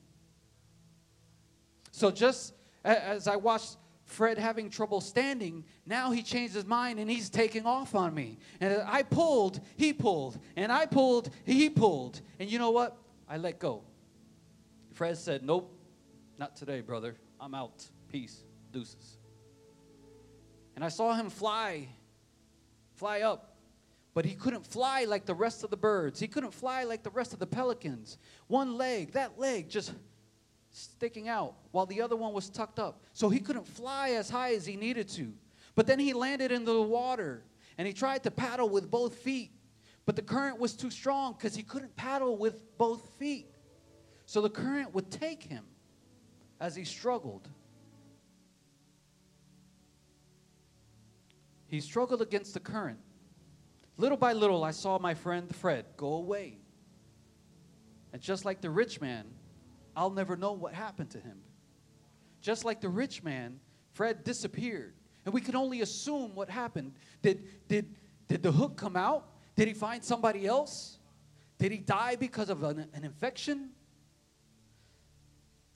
So, 1.91 2.11
just 2.11 2.55
as 2.85 3.29
I 3.29 3.37
watched 3.37 3.77
Fred 4.05 4.39
having 4.39 4.71
trouble 4.71 5.01
standing, 5.01 5.65
now 5.87 6.11
he 6.11 6.23
changed 6.23 6.55
his 6.55 6.67
mind 6.67 6.99
and 6.99 7.11
he's 7.11 7.31
taking 7.31 7.67
off 7.67 7.95
on 7.95 8.15
me. 8.15 8.39
And 8.61 8.83
I 8.87 9.03
pulled, 9.03 9.61
he 9.77 9.93
pulled, 9.93 10.39
and 10.57 10.73
I 10.73 10.87
pulled, 10.87 11.31
he 11.45 11.71
pulled. 11.71 12.21
And 12.39 12.51
you 12.51 12.59
know 12.59 12.71
what? 12.71 12.97
I 13.29 13.37
let 13.37 13.59
go. 13.59 13.83
Fred 14.95 15.17
said, 15.17 15.45
Nope, 15.45 15.73
not 16.39 16.57
today, 16.57 16.81
brother. 16.81 17.17
I'm 17.41 17.55
out. 17.55 17.87
Peace. 18.09 18.43
Deuces. 18.73 19.19
And 20.75 20.85
I 20.85 20.89
saw 20.89 21.15
him 21.15 21.31
fly, 21.31 21.89
fly 22.95 23.21
up. 23.21 23.50
But 24.13 24.25
he 24.25 24.35
couldn't 24.35 24.67
fly 24.67 25.05
like 25.05 25.25
the 25.25 25.35
rest 25.35 25.63
of 25.63 25.71
the 25.71 25.77
birds. 25.77 26.19
He 26.19 26.27
couldn't 26.27 26.53
fly 26.53 26.85
like 26.85 27.03
the 27.03 27.11
rest 27.11 27.33
of 27.33 27.39
the 27.39 27.47
pelicans. 27.47 28.19
One 28.49 28.77
leg, 28.77 29.13
that 29.13 29.39
leg 29.39 29.69
just 29.69 29.93
sticking 30.73 31.29
out 31.29 31.55
while 31.71 31.87
the 31.87 32.01
other 32.03 32.17
one 32.17 32.33
was 32.33 32.49
tucked 32.49 32.79
up. 32.79 33.03
So 33.13 33.29
he 33.29 33.39
couldn't 33.39 33.67
fly 33.67 34.11
as 34.11 34.29
high 34.29 34.55
as 34.55 34.67
he 34.67 34.77
needed 34.77 35.09
to. 35.11 35.33
But 35.75 35.87
then 35.87 35.99
he 35.99 36.13
landed 36.13 36.51
into 36.51 36.73
the 36.73 36.83
water 36.83 37.45
and 37.79 37.87
he 37.87 37.93
tried 37.93 38.25
to 38.25 38.31
paddle 38.31 38.69
with 38.69 38.91
both 38.91 39.17
feet. 39.17 39.53
But 40.07 40.17
the 40.17 40.23
current 40.23 40.59
was 40.59 40.75
too 40.75 40.91
strong 40.91 41.35
because 41.35 41.55
he 41.55 41.63
couldn't 41.63 41.95
paddle 41.95 42.37
with 42.37 42.77
both 42.79 43.11
feet. 43.19 43.47
So 44.27 44.41
the 44.41 44.51
current 44.51 44.93
would 44.93 45.11
take 45.11 45.43
him 45.43 45.65
as 46.61 46.75
he 46.75 46.85
struggled. 46.85 47.49
He 51.69 51.81
struggled 51.81 52.21
against 52.23 52.55
the 52.55 52.61
current. 52.61 52.99
Little 54.01 54.17
by 54.17 54.33
little, 54.33 54.65
I 54.65 54.71
saw 54.71 54.99
my 54.99 55.13
friend 55.13 55.55
Fred 55.55 55.85
go 55.99 56.15
away. 56.15 56.57
And 58.15 58.23
just 58.23 58.47
like 58.47 58.63
the 58.63 58.71
rich 58.71 58.99
man, 58.99 59.27
I'll 59.95 60.09
never 60.09 60.39
know 60.39 60.53
what 60.53 60.73
happened 60.73 61.11
to 61.11 61.19
him. 61.19 61.37
Just 62.41 62.65
like 62.65 62.81
the 62.81 62.89
rich 62.89 63.23
man, 63.23 63.61
Fred 63.93 64.25
disappeared. 64.25 64.95
And 65.27 65.35
we 65.35 65.43
can 65.43 65.55
only 65.55 65.83
assume 65.83 66.35
what 66.35 66.49
happened. 66.49 66.95
Did, 67.21 67.47
did, 67.69 67.95
did 68.27 68.43
the 68.43 68.51
hook 68.51 68.79
come 68.79 68.97
out? 68.97 69.29
Did 69.55 69.69
he 69.69 69.75
find 69.75 70.03
somebody 70.03 70.47
else? 70.47 70.99
Did 71.59 71.71
he 71.71 71.77
die 71.77 72.17
because 72.17 72.49
of 72.49 72.63
an, 72.63 72.89
an 72.95 73.05
infection? 73.05 73.69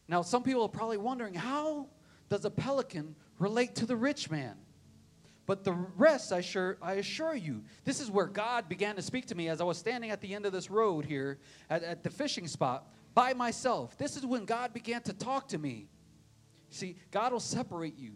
Now, 0.09 0.23
some 0.23 0.43
people 0.43 0.63
are 0.63 0.69
probably 0.71 0.97
wondering 0.97 1.35
how 1.35 1.89
does 2.31 2.47
a 2.47 2.51
pelican 2.51 3.17
relate 3.39 3.75
to 3.75 3.85
the 3.85 3.97
rich 3.97 4.31
man? 4.31 4.57
But 5.47 5.65
the 5.65 5.73
rest, 5.73 6.33
I, 6.33 6.41
sure, 6.41 6.79
I 6.81 6.95
assure 6.95 7.35
you, 7.35 7.63
this 7.85 8.01
is 8.01 8.11
where 8.11 8.27
God 8.27 8.69
began 8.69 8.97
to 8.97 9.03
speak 9.03 9.27
to 9.27 9.35
me 9.35 9.49
as 9.49 9.61
I 9.61 9.65
was 9.65 9.77
standing 9.77 10.11
at 10.11 10.21
the 10.21 10.35
end 10.35 10.47
of 10.47 10.53
this 10.53 10.71
road 10.71 11.05
here 11.05 11.39
at, 11.69 11.83
at 11.83 12.03
the 12.03 12.11
fishing 12.11 12.49
spot 12.49 12.89
by 13.15 13.35
myself. 13.35 13.97
This 13.99 14.17
is 14.17 14.25
when 14.25 14.47
God 14.47 14.73
began 14.73 15.03
to 15.03 15.13
talk 15.13 15.49
to 15.49 15.59
me. 15.59 15.89
See, 16.71 16.97
God 17.11 17.33
will 17.33 17.41
separate 17.41 17.99
you 17.99 18.13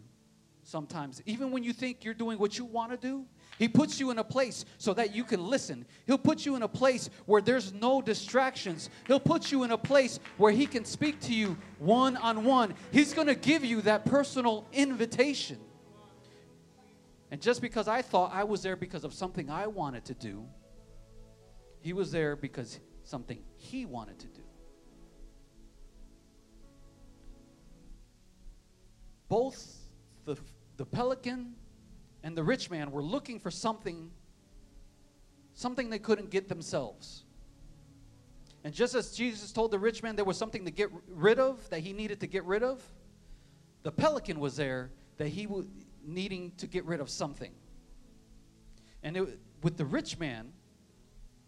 sometimes. 0.63 1.21
Even 1.25 1.51
when 1.51 1.63
you 1.63 1.71
think 1.71 2.03
you're 2.03 2.13
doing 2.13 2.39
what 2.39 2.57
you 2.57 2.65
want 2.65 2.91
to 2.91 2.97
do, 2.97 3.25
He 3.57 3.67
puts 3.67 3.99
you 3.99 4.09
in 4.09 4.17
a 4.17 4.23
place 4.23 4.65
so 4.77 4.93
that 4.95 5.15
you 5.15 5.23
can 5.23 5.45
listen. 5.45 5.85
He'll 6.07 6.17
put 6.17 6.45
you 6.45 6.55
in 6.55 6.63
a 6.63 6.67
place 6.67 7.09
where 7.25 7.41
there's 7.41 7.73
no 7.73 8.01
distractions. 8.01 8.89
He'll 9.07 9.19
put 9.19 9.51
you 9.51 9.63
in 9.63 9.71
a 9.71 9.77
place 9.77 10.19
where 10.37 10.51
He 10.51 10.65
can 10.65 10.83
speak 10.83 11.19
to 11.21 11.33
you 11.33 11.57
one 11.77 12.17
on 12.17 12.43
one. 12.43 12.73
He's 12.91 13.13
going 13.13 13.27
to 13.27 13.35
give 13.35 13.63
you 13.63 13.81
that 13.81 14.05
personal 14.05 14.65
invitation. 14.73 15.59
And 17.31 17.41
just 17.41 17.61
because 17.61 17.87
I 17.87 18.01
thought 18.01 18.31
I 18.33 18.43
was 18.43 18.63
there 18.63 18.75
because 18.75 19.03
of 19.03 19.13
something 19.13 19.49
I 19.49 19.67
wanted 19.67 20.05
to 20.05 20.13
do, 20.13 20.45
He 21.79 21.93
was 21.93 22.11
there 22.11 22.35
because 22.35 22.79
something 23.03 23.41
He 23.57 23.85
wanted 23.85 24.19
to 24.19 24.27
do. 24.27 24.41
Both 29.27 29.77
the 30.25 30.37
the 30.79 30.85
pelican 30.85 31.55
and 32.23 32.37
the 32.37 32.43
rich 32.43 32.69
man 32.69 32.91
were 32.91 33.03
looking 33.03 33.37
for 33.37 33.51
something 33.51 34.09
something 35.53 35.89
they 35.89 35.99
couldn't 35.99 36.29
get 36.29 36.47
themselves 36.47 37.25
and 38.63 38.73
just 38.73 38.95
as 38.95 39.11
jesus 39.11 39.51
told 39.51 39.71
the 39.71 39.77
rich 39.79 40.01
man 40.01 40.15
there 40.15 40.23
was 40.23 40.37
something 40.37 40.63
to 40.63 40.71
get 40.71 40.89
rid 41.09 41.37
of 41.37 41.69
that 41.69 41.81
he 41.81 41.91
needed 41.91 42.21
to 42.21 42.27
get 42.27 42.45
rid 42.45 42.63
of 42.63 42.81
the 43.83 43.91
pelican 43.91 44.39
was 44.39 44.55
there 44.55 44.89
that 45.17 45.27
he 45.27 45.47
was 45.47 45.65
needing 46.05 46.51
to 46.57 46.67
get 46.67 46.85
rid 46.85 46.99
of 46.99 47.09
something. 47.09 47.51
And 49.03 49.17
it, 49.17 49.39
with 49.63 49.77
the 49.77 49.85
rich 49.85 50.17
man 50.19 50.53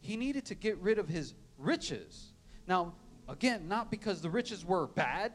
he 0.04 0.18
needed 0.18 0.46
to 0.46 0.56
get 0.56 0.78
rid 0.80 0.98
of 0.98 1.08
his 1.08 1.36
riches. 1.58 2.34
Now 2.68 2.94
again 3.28 3.68
not 3.68 3.92
because 3.92 4.22
the 4.22 4.30
riches 4.30 4.66
were 4.66 4.88
bad 4.88 5.34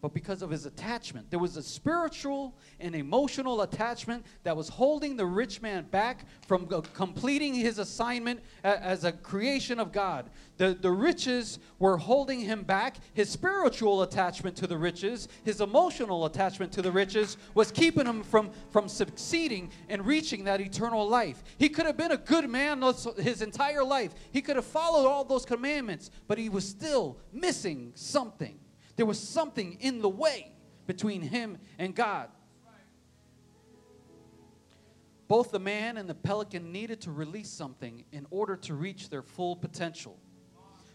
but 0.00 0.14
because 0.14 0.42
of 0.42 0.50
his 0.50 0.64
attachment. 0.64 1.28
There 1.30 1.38
was 1.38 1.56
a 1.56 1.62
spiritual 1.62 2.56
and 2.78 2.94
emotional 2.94 3.62
attachment 3.62 4.24
that 4.44 4.56
was 4.56 4.68
holding 4.68 5.16
the 5.16 5.26
rich 5.26 5.60
man 5.60 5.84
back 5.84 6.24
from 6.46 6.66
completing 6.94 7.54
his 7.54 7.78
assignment 7.78 8.40
as 8.62 9.04
a 9.04 9.12
creation 9.12 9.80
of 9.80 9.90
God. 9.90 10.30
The, 10.56 10.76
the 10.80 10.90
riches 10.90 11.58
were 11.78 11.96
holding 11.96 12.40
him 12.40 12.62
back. 12.62 12.98
His 13.14 13.28
spiritual 13.28 14.02
attachment 14.02 14.56
to 14.56 14.66
the 14.66 14.76
riches, 14.76 15.28
his 15.44 15.60
emotional 15.60 16.26
attachment 16.26 16.72
to 16.72 16.82
the 16.82 16.92
riches, 16.92 17.36
was 17.54 17.72
keeping 17.72 18.06
him 18.06 18.22
from, 18.22 18.50
from 18.70 18.88
succeeding 18.88 19.70
and 19.88 20.06
reaching 20.06 20.44
that 20.44 20.60
eternal 20.60 21.08
life. 21.08 21.42
He 21.58 21.68
could 21.68 21.86
have 21.86 21.96
been 21.96 22.12
a 22.12 22.16
good 22.16 22.48
man 22.48 22.68
his 23.18 23.42
entire 23.42 23.82
life, 23.82 24.14
he 24.30 24.42
could 24.42 24.56
have 24.56 24.64
followed 24.64 25.08
all 25.08 25.24
those 25.24 25.44
commandments, 25.44 26.10
but 26.28 26.38
he 26.38 26.48
was 26.48 26.68
still 26.68 27.18
missing 27.32 27.92
something. 27.94 28.58
There 28.98 29.06
was 29.06 29.20
something 29.20 29.78
in 29.80 30.02
the 30.02 30.08
way 30.08 30.50
between 30.88 31.22
him 31.22 31.58
and 31.78 31.94
God. 31.94 32.30
Both 35.28 35.52
the 35.52 35.60
man 35.60 35.98
and 35.98 36.10
the 36.10 36.16
pelican 36.16 36.72
needed 36.72 37.02
to 37.02 37.12
release 37.12 37.48
something 37.48 38.04
in 38.10 38.26
order 38.30 38.56
to 38.56 38.74
reach 38.74 39.08
their 39.08 39.22
full 39.22 39.54
potential. 39.54 40.18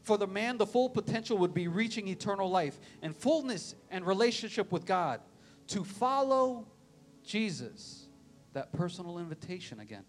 For 0.02 0.18
the 0.18 0.28
man, 0.28 0.58
the 0.58 0.66
full 0.66 0.90
potential 0.90 1.38
would 1.38 1.54
be 1.54 1.70
reaching 1.70 2.10
eternal 2.10 2.50
life 2.50 2.78
and 3.02 3.16
fullness 3.16 3.74
and 3.90 4.06
relationship 4.06 4.74
with 4.74 4.86
God. 4.86 5.22
To 5.68 5.86
follow 5.86 6.68
Jesus, 7.24 8.10
that 8.52 8.74
personal 8.74 9.18
invitation 9.18 9.80
again. 9.80 10.04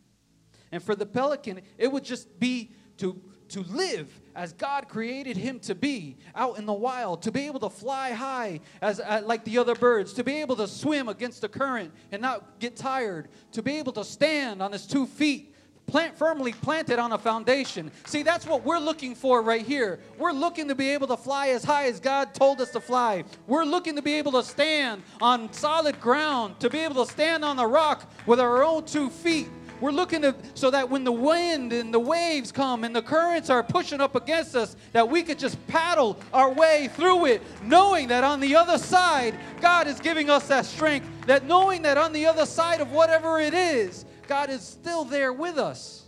And 0.72 0.82
for 0.82 0.96
the 0.96 1.06
pelican, 1.06 1.60
it 1.78 1.92
would 1.92 2.02
just 2.02 2.40
be 2.40 2.72
to 2.96 3.22
to 3.50 3.60
live 3.62 4.08
as 4.34 4.52
God 4.52 4.88
created 4.88 5.36
him 5.36 5.60
to 5.60 5.74
be 5.74 6.16
out 6.34 6.58
in 6.58 6.66
the 6.66 6.72
wild, 6.72 7.22
to 7.22 7.32
be 7.32 7.46
able 7.46 7.60
to 7.60 7.70
fly 7.70 8.12
high 8.12 8.60
as 8.82 9.00
uh, 9.00 9.22
like 9.24 9.44
the 9.44 9.58
other 9.58 9.74
birds, 9.74 10.12
to 10.14 10.24
be 10.24 10.40
able 10.40 10.56
to 10.56 10.66
swim 10.66 11.08
against 11.08 11.40
the 11.40 11.48
current 11.48 11.92
and 12.12 12.20
not 12.20 12.58
get 12.58 12.76
tired, 12.76 13.28
to 13.52 13.62
be 13.62 13.78
able 13.78 13.92
to 13.92 14.04
stand 14.04 14.62
on 14.62 14.72
his 14.72 14.86
two 14.86 15.06
feet. 15.06 15.54
Plant 15.86 16.16
firmly 16.16 16.52
planted 16.52 16.98
on 16.98 17.12
a 17.12 17.18
foundation. 17.18 17.90
See, 18.06 18.22
that's 18.22 18.46
what 18.46 18.64
we're 18.64 18.78
looking 18.78 19.14
for 19.14 19.42
right 19.42 19.64
here. 19.64 20.00
We're 20.18 20.32
looking 20.32 20.66
to 20.68 20.74
be 20.74 20.88
able 20.90 21.06
to 21.08 21.16
fly 21.16 21.48
as 21.48 21.62
high 21.62 21.88
as 21.88 22.00
God 22.00 22.32
told 22.32 22.62
us 22.62 22.70
to 22.70 22.80
fly. 22.80 23.24
We're 23.46 23.64
looking 23.64 23.94
to 23.96 24.02
be 24.02 24.14
able 24.14 24.32
to 24.32 24.42
stand 24.42 25.02
on 25.20 25.52
solid 25.52 26.00
ground, 26.00 26.58
to 26.60 26.70
be 26.70 26.78
able 26.78 27.04
to 27.04 27.12
stand 27.12 27.44
on 27.44 27.56
the 27.56 27.66
rock 27.66 28.10
with 28.26 28.40
our 28.40 28.64
own 28.64 28.86
two 28.86 29.10
feet 29.10 29.48
we're 29.80 29.90
looking 29.90 30.22
to, 30.22 30.34
so 30.54 30.70
that 30.70 30.88
when 30.88 31.04
the 31.04 31.12
wind 31.12 31.72
and 31.72 31.92
the 31.92 32.00
waves 32.00 32.52
come 32.52 32.84
and 32.84 32.94
the 32.94 33.02
currents 33.02 33.50
are 33.50 33.62
pushing 33.62 34.00
up 34.00 34.14
against 34.14 34.54
us, 34.54 34.76
that 34.92 35.08
we 35.08 35.22
could 35.22 35.38
just 35.38 35.64
paddle 35.66 36.18
our 36.32 36.50
way 36.52 36.88
through 36.94 37.26
it, 37.26 37.42
knowing 37.62 38.08
that 38.08 38.24
on 38.24 38.40
the 38.40 38.56
other 38.56 38.78
side, 38.78 39.34
God 39.60 39.86
is 39.86 40.00
giving 40.00 40.30
us 40.30 40.48
that 40.48 40.64
strength, 40.64 41.08
that 41.26 41.44
knowing 41.44 41.82
that 41.82 41.98
on 41.98 42.12
the 42.12 42.26
other 42.26 42.46
side 42.46 42.80
of 42.80 42.92
whatever 42.92 43.40
it 43.40 43.54
is, 43.54 44.04
God 44.26 44.50
is 44.50 44.62
still 44.62 45.04
there 45.04 45.32
with 45.32 45.58
us. 45.58 46.04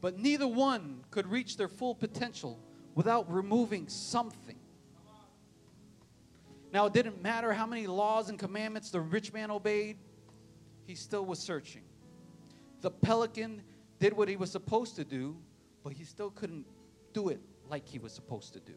But 0.00 0.18
neither 0.18 0.46
one 0.46 1.04
could 1.10 1.26
reach 1.26 1.56
their 1.56 1.68
full 1.68 1.94
potential 1.94 2.58
without 2.94 3.30
removing 3.30 3.88
something. 3.88 4.56
Now, 6.72 6.86
it 6.86 6.92
didn't 6.92 7.20
matter 7.20 7.52
how 7.52 7.66
many 7.66 7.86
laws 7.86 8.28
and 8.28 8.38
commandments 8.38 8.90
the 8.90 9.00
rich 9.00 9.32
man 9.32 9.50
obeyed 9.50 9.98
he 10.90 10.96
still 10.96 11.24
was 11.24 11.38
searching. 11.38 11.82
The 12.80 12.90
pelican 12.90 13.62
did 14.00 14.12
what 14.12 14.28
he 14.28 14.36
was 14.36 14.50
supposed 14.50 14.96
to 14.96 15.04
do, 15.04 15.36
but 15.84 15.92
he 15.92 16.04
still 16.04 16.30
couldn't 16.30 16.66
do 17.12 17.28
it 17.28 17.40
like 17.68 17.86
he 17.86 18.00
was 18.00 18.12
supposed 18.12 18.52
to 18.54 18.60
do. 18.60 18.74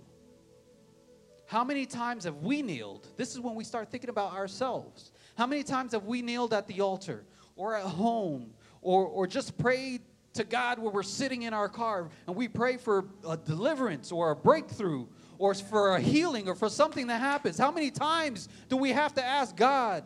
How 1.48 1.64
many 1.64 1.88
times 1.88 2.24
have 2.26 2.38
we 2.38 2.62
kneeled? 2.62 3.08
This 3.18 3.34
is 3.34 3.40
when 3.40 3.56
we 3.56 3.64
start 3.64 3.90
thinking 3.90 4.12
about 4.12 4.34
ourselves. 4.34 5.12
How 5.36 5.48
many 5.48 5.64
times 5.64 5.94
have 5.94 6.06
we 6.06 6.22
kneeled 6.22 6.54
at 6.54 6.68
the 6.68 6.82
altar 6.82 7.26
or 7.56 7.76
at 7.76 7.84
home 7.84 8.54
or, 8.82 9.08
or 9.08 9.26
just 9.26 9.58
prayed 9.58 10.02
to 10.34 10.44
God 10.44 10.78
where 10.78 10.92
we're 10.92 11.04
sitting 11.04 11.44
in 11.44 11.54
our 11.54 11.70
car 11.70 12.10
and 12.28 12.36
we 12.36 12.48
pray 12.48 12.78
for 12.78 13.06
a 13.28 13.38
deliverance 13.38 14.12
or 14.12 14.32
a 14.32 14.36
breakthrough 14.36 15.08
or 15.40 15.54
for 15.56 15.96
a 15.96 16.00
healing 16.00 16.48
or 16.48 16.54
for 16.54 16.70
something 16.70 17.08
that 17.08 17.20
happens? 17.20 17.58
How 17.58 17.72
many 17.72 17.90
times 17.90 18.50
do 18.70 18.78
we 18.78 18.92
have 18.92 19.16
to 19.16 19.24
ask 19.24 19.56
God, 19.56 20.04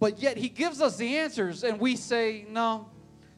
but 0.00 0.20
yet 0.20 0.36
he 0.36 0.48
gives 0.48 0.80
us 0.80 0.96
the 0.96 1.16
answers 1.16 1.64
and 1.64 1.80
we 1.80 1.96
say, 1.96 2.46
no, 2.48 2.88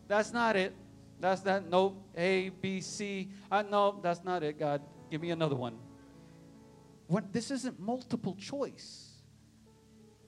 that's 0.08 0.32
not 0.32 0.56
it. 0.56 0.74
That's 1.20 1.42
that. 1.42 1.68
Nope. 1.68 2.02
A, 2.16 2.48
B, 2.48 2.80
C. 2.80 3.30
Uh, 3.50 3.62
no, 3.62 4.00
that's 4.02 4.24
not 4.24 4.42
it, 4.42 4.58
God. 4.58 4.82
Give 5.10 5.20
me 5.20 5.30
another 5.30 5.56
one. 5.56 5.78
When, 7.06 7.28
this 7.32 7.50
isn't 7.50 7.78
multiple 7.78 8.34
choice. 8.36 9.08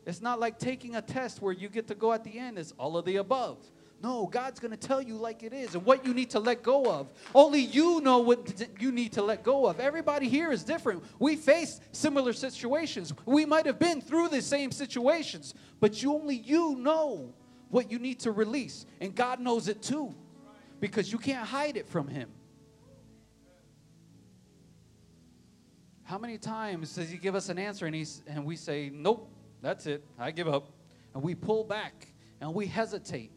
It's 0.05 0.21
not 0.21 0.40
like 0.40 0.59
taking 0.59 0.97
a 0.97 1.03
test 1.03 1.40
where 1.40 1.53
you 1.53 1.68
get 1.68 1.87
to 1.88 1.95
go 1.95 2.12
at 2.12 2.25
the 2.25 2.38
end. 2.38 2.59
It's 2.59 2.73
all 2.73 2.97
of 2.97 3.05
the 3.05 3.16
above. 3.16 3.59
No, 4.03 4.27
God's 4.27 4.59
going 4.59 4.73
to 4.73 4.77
tell 4.77 5.01
you 5.01 5.17
like 5.17 5.45
it 5.45 5.53
is 5.53 5.77
and 5.77 5.85
what 5.85 6.05
you 6.05 6.12
need 6.12 6.31
to 6.31 6.41
let 6.41 6.65
go 6.65 6.91
of. 6.93 7.09
Only 7.35 7.61
you 7.61 8.01
know 8.01 8.19
what 8.19 8.67
you 8.81 8.91
need 8.91 9.12
to 9.12 9.23
let 9.23 9.45
go 9.45 9.67
of. 9.67 9.79
Everybody 9.79 10.29
here 10.29 10.51
is 10.51 10.65
different. 10.65 11.05
We 11.21 11.37
face 11.37 11.81
similar 11.93 12.33
situations. 12.33 13.12
We 13.27 13.45
might 13.45 13.65
have 13.65 13.79
been 13.79 14.01
through 14.01 14.29
the 14.29 14.43
same 14.43 14.73
situations, 14.73 15.55
but 15.79 16.03
you 16.03 16.15
only 16.15 16.35
you 16.35 16.75
know 16.77 17.33
what 17.71 17.93
you 17.93 18.01
need 18.01 18.19
to 18.21 18.33
release. 18.33 18.87
And 19.01 19.15
God 19.15 19.38
knows 19.38 19.69
it 19.69 19.83
too 19.83 20.12
because 20.81 21.12
you 21.12 21.19
can't 21.19 21.47
hide 21.47 21.77
it 21.77 21.87
from 21.87 22.09
him. 22.09 22.29
How 26.03 26.19
many 26.19 26.38
times 26.38 26.97
does 26.97 27.09
he 27.09 27.19
give 27.19 27.37
us 27.37 27.49
an 27.51 27.59
answer 27.59 27.87
and, 27.87 27.95
he's, 27.95 28.21
and 28.27 28.45
we 28.45 28.57
say, 28.57 28.91
Nope, 28.93 29.31
that's 29.62 29.87
it, 29.87 30.05
I 30.19 30.33
give 30.33 30.49
up. 30.49 30.71
And 31.15 31.23
we 31.23 31.37
pull 31.37 31.62
back 31.62 32.09
and 32.41 32.53
we 32.53 32.67
hesitate 32.67 33.31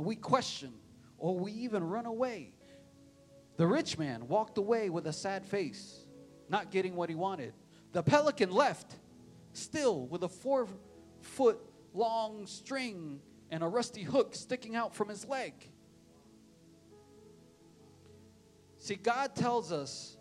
and 0.00 0.06
we 0.06 0.16
question 0.16 0.72
or 1.18 1.38
we 1.38 1.52
even 1.52 1.84
run 1.84 2.06
away. 2.06 2.54
The 3.58 3.66
rich 3.66 3.98
man 3.98 4.28
walked 4.28 4.56
away 4.56 4.88
with 4.88 5.06
a 5.06 5.12
sad 5.12 5.44
face, 5.44 6.06
not 6.48 6.70
getting 6.70 6.96
what 6.96 7.10
he 7.10 7.14
wanted. 7.14 7.52
The 7.92 8.02
pelican 8.02 8.50
left, 8.50 8.94
still 9.52 10.06
with 10.06 10.22
a 10.22 10.28
four 10.30 10.68
foot 11.20 11.60
long 11.92 12.46
string 12.46 13.20
and 13.50 13.62
a 13.62 13.68
rusty 13.68 14.02
hook 14.02 14.34
sticking 14.34 14.74
out 14.74 14.94
from 14.94 15.10
his 15.10 15.28
leg. 15.28 15.52
See, 18.78 18.94
God 18.94 19.36
tells 19.36 19.70
us, 19.70 20.16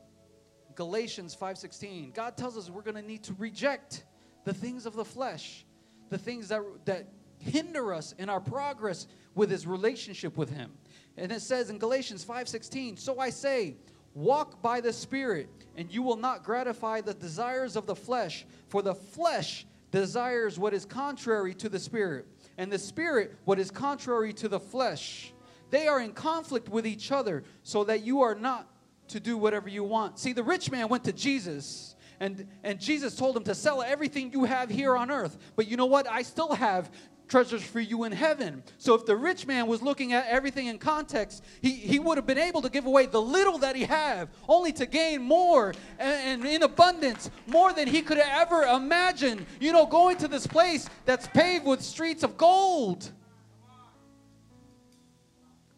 Galatians 0.75 1.37
5:16, 1.37 2.11
God 2.13 2.35
tells 2.35 2.57
us 2.57 2.69
we're 2.69 2.81
going 2.81 2.95
to 2.95 3.01
need 3.01 3.23
to 3.23 3.33
reject 3.35 4.03
the 4.43 4.53
things 4.53 4.85
of 4.85 4.93
the 4.93 5.05
flesh, 5.05 5.65
the 6.09 6.17
things 6.17 6.49
that, 6.49 6.63
that 6.83 7.07
hinder 7.39 7.93
us 7.93 8.13
in 8.17 8.29
our 8.29 8.41
progress 8.41 9.07
with 9.35 9.49
his 9.49 9.67
relationship 9.67 10.37
with 10.37 10.49
him. 10.49 10.71
And 11.17 11.31
it 11.31 11.41
says 11.41 11.69
in 11.69 11.77
Galatians 11.77 12.23
5:16, 12.23 12.97
"So 12.97 13.19
I 13.19 13.29
say, 13.29 13.77
walk 14.13 14.61
by 14.61 14.81
the 14.81 14.93
Spirit, 14.93 15.49
and 15.75 15.91
you 15.91 16.01
will 16.01 16.15
not 16.15 16.43
gratify 16.43 17.01
the 17.01 17.13
desires 17.13 17.75
of 17.75 17.85
the 17.85 17.95
flesh, 17.95 18.45
for 18.67 18.81
the 18.81 18.95
flesh 18.95 19.65
desires 19.91 20.59
what 20.59 20.73
is 20.73 20.85
contrary 20.85 21.53
to 21.55 21.69
the 21.69 21.79
Spirit, 21.79 22.27
and 22.57 22.71
the 22.71 22.79
Spirit 22.79 23.35
what 23.45 23.59
is 23.59 23.71
contrary 23.71 24.33
to 24.33 24.47
the 24.47 24.59
flesh. 24.59 25.33
They 25.69 25.87
are 25.87 25.99
in 25.99 26.13
conflict 26.13 26.69
with 26.69 26.87
each 26.87 27.11
other, 27.11 27.43
so 27.63 27.83
that 27.83 28.03
you 28.03 28.21
are 28.21 28.35
not 28.35 28.67
to 29.09 29.19
do 29.19 29.37
whatever 29.37 29.69
you 29.69 29.83
want." 29.83 30.19
See, 30.19 30.33
the 30.33 30.43
rich 30.43 30.71
man 30.71 30.87
went 30.87 31.03
to 31.05 31.13
Jesus 31.13 31.95
and, 32.19 32.47
and 32.63 32.79
Jesus 32.79 33.15
told 33.15 33.37
him 33.37 33.43
to 33.43 33.55
sell 33.55 33.81
everything 33.81 34.31
you 34.33 34.43
have 34.43 34.69
here 34.69 34.95
on 34.95 35.09
earth. 35.09 35.37
But 35.55 35.67
you 35.67 35.77
know 35.77 35.85
what? 35.85 36.07
I 36.07 36.21
still 36.21 36.53
have 36.53 36.91
treasures 37.29 37.63
for 37.63 37.79
you 37.79 38.03
in 38.03 38.11
heaven. 38.11 38.63
So 38.77 38.95
if 38.95 39.05
the 39.05 39.15
rich 39.15 39.45
man 39.47 39.67
was 39.67 39.81
looking 39.81 40.13
at 40.13 40.27
everything 40.27 40.67
in 40.67 40.79
context, 40.79 41.43
he, 41.61 41.71
he 41.71 41.99
would 41.99 42.17
have 42.17 42.25
been 42.25 42.39
able 42.39 42.61
to 42.63 42.69
give 42.69 42.85
away 42.85 43.05
the 43.05 43.21
little 43.21 43.59
that 43.59 43.75
he 43.75 43.83
have, 43.83 44.29
only 44.47 44.73
to 44.73 44.85
gain 44.85 45.21
more 45.21 45.73
and, 45.99 46.43
and 46.43 46.45
in 46.45 46.63
abundance, 46.63 47.29
more 47.47 47.71
than 47.71 47.87
he 47.87 48.01
could 48.01 48.17
ever 48.17 48.63
imagine. 48.63 49.45
You 49.59 49.71
know, 49.71 49.85
going 49.85 50.17
to 50.17 50.27
this 50.27 50.47
place 50.47 50.89
that's 51.05 51.27
paved 51.27 51.65
with 51.65 51.81
streets 51.81 52.23
of 52.23 52.35
gold. 52.35 53.09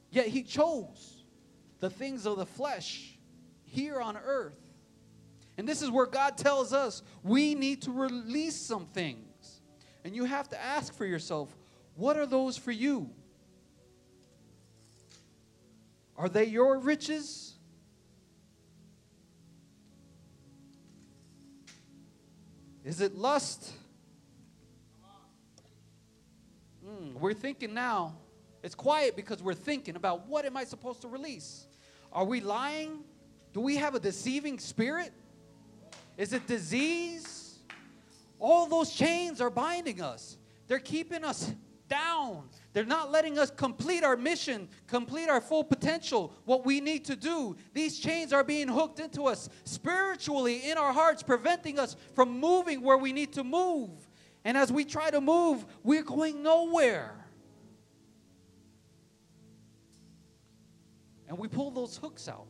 Yet 0.09 0.27
he 0.27 0.43
chose 0.43 1.23
the 1.79 1.89
things 1.89 2.25
of 2.25 2.37
the 2.37 2.45
flesh 2.45 3.17
here 3.65 3.99
on 3.99 4.17
earth. 4.17 4.57
And 5.57 5.67
this 5.67 5.81
is 5.81 5.91
where 5.91 6.05
God 6.05 6.37
tells 6.37 6.73
us 6.73 7.03
we 7.23 7.55
need 7.55 7.83
to 7.83 7.91
release 7.91 8.55
some 8.55 8.87
things. 8.87 9.30
And 10.03 10.15
you 10.15 10.25
have 10.25 10.49
to 10.49 10.61
ask 10.61 10.93
for 10.93 11.05
yourself, 11.05 11.55
what 11.95 12.17
are 12.17 12.25
those 12.25 12.57
for 12.57 12.71
you? 12.71 13.09
Are 16.17 16.29
they 16.29 16.45
your 16.45 16.79
riches? 16.79 17.55
Is 22.83 23.01
it 23.01 23.15
lust? 23.15 23.71
Mm, 26.85 27.13
we're 27.15 27.33
thinking 27.33 27.73
now. 27.73 28.15
It's 28.63 28.75
quiet 28.75 29.15
because 29.15 29.41
we're 29.41 29.53
thinking 29.53 29.95
about 29.95 30.27
what 30.27 30.45
am 30.45 30.55
I 30.57 30.63
supposed 30.63 31.01
to 31.01 31.07
release? 31.07 31.65
Are 32.11 32.25
we 32.25 32.41
lying? 32.41 33.03
Do 33.53 33.61
we 33.61 33.77
have 33.77 33.95
a 33.95 33.99
deceiving 33.99 34.59
spirit? 34.59 35.11
Is 36.17 36.33
it 36.33 36.45
disease? 36.47 37.40
All 38.41 38.65
those 38.65 38.91
chains 38.91 39.39
are 39.39 39.51
binding 39.51 40.01
us. 40.01 40.37
They're 40.67 40.79
keeping 40.79 41.23
us 41.23 41.53
down. 41.87 42.49
They're 42.73 42.85
not 42.85 43.11
letting 43.11 43.37
us 43.37 43.51
complete 43.51 44.03
our 44.03 44.17
mission, 44.17 44.67
complete 44.87 45.29
our 45.29 45.39
full 45.39 45.63
potential, 45.63 46.33
what 46.45 46.65
we 46.65 46.81
need 46.81 47.05
to 47.05 47.15
do. 47.15 47.55
These 47.73 47.99
chains 47.99 48.33
are 48.33 48.43
being 48.43 48.67
hooked 48.67 48.99
into 48.99 49.25
us 49.25 49.47
spiritually 49.63 50.69
in 50.71 50.79
our 50.79 50.91
hearts, 50.91 51.21
preventing 51.21 51.77
us 51.77 51.95
from 52.15 52.39
moving 52.39 52.81
where 52.81 52.97
we 52.97 53.13
need 53.13 53.33
to 53.33 53.43
move. 53.43 53.91
And 54.43 54.57
as 54.57 54.71
we 54.71 54.85
try 54.85 55.11
to 55.11 55.21
move, 55.21 55.63
we're 55.83 56.01
going 56.01 56.41
nowhere. 56.41 57.13
And 61.27 61.37
we 61.37 61.47
pull 61.47 61.69
those 61.69 61.95
hooks 61.97 62.27
out. 62.27 62.47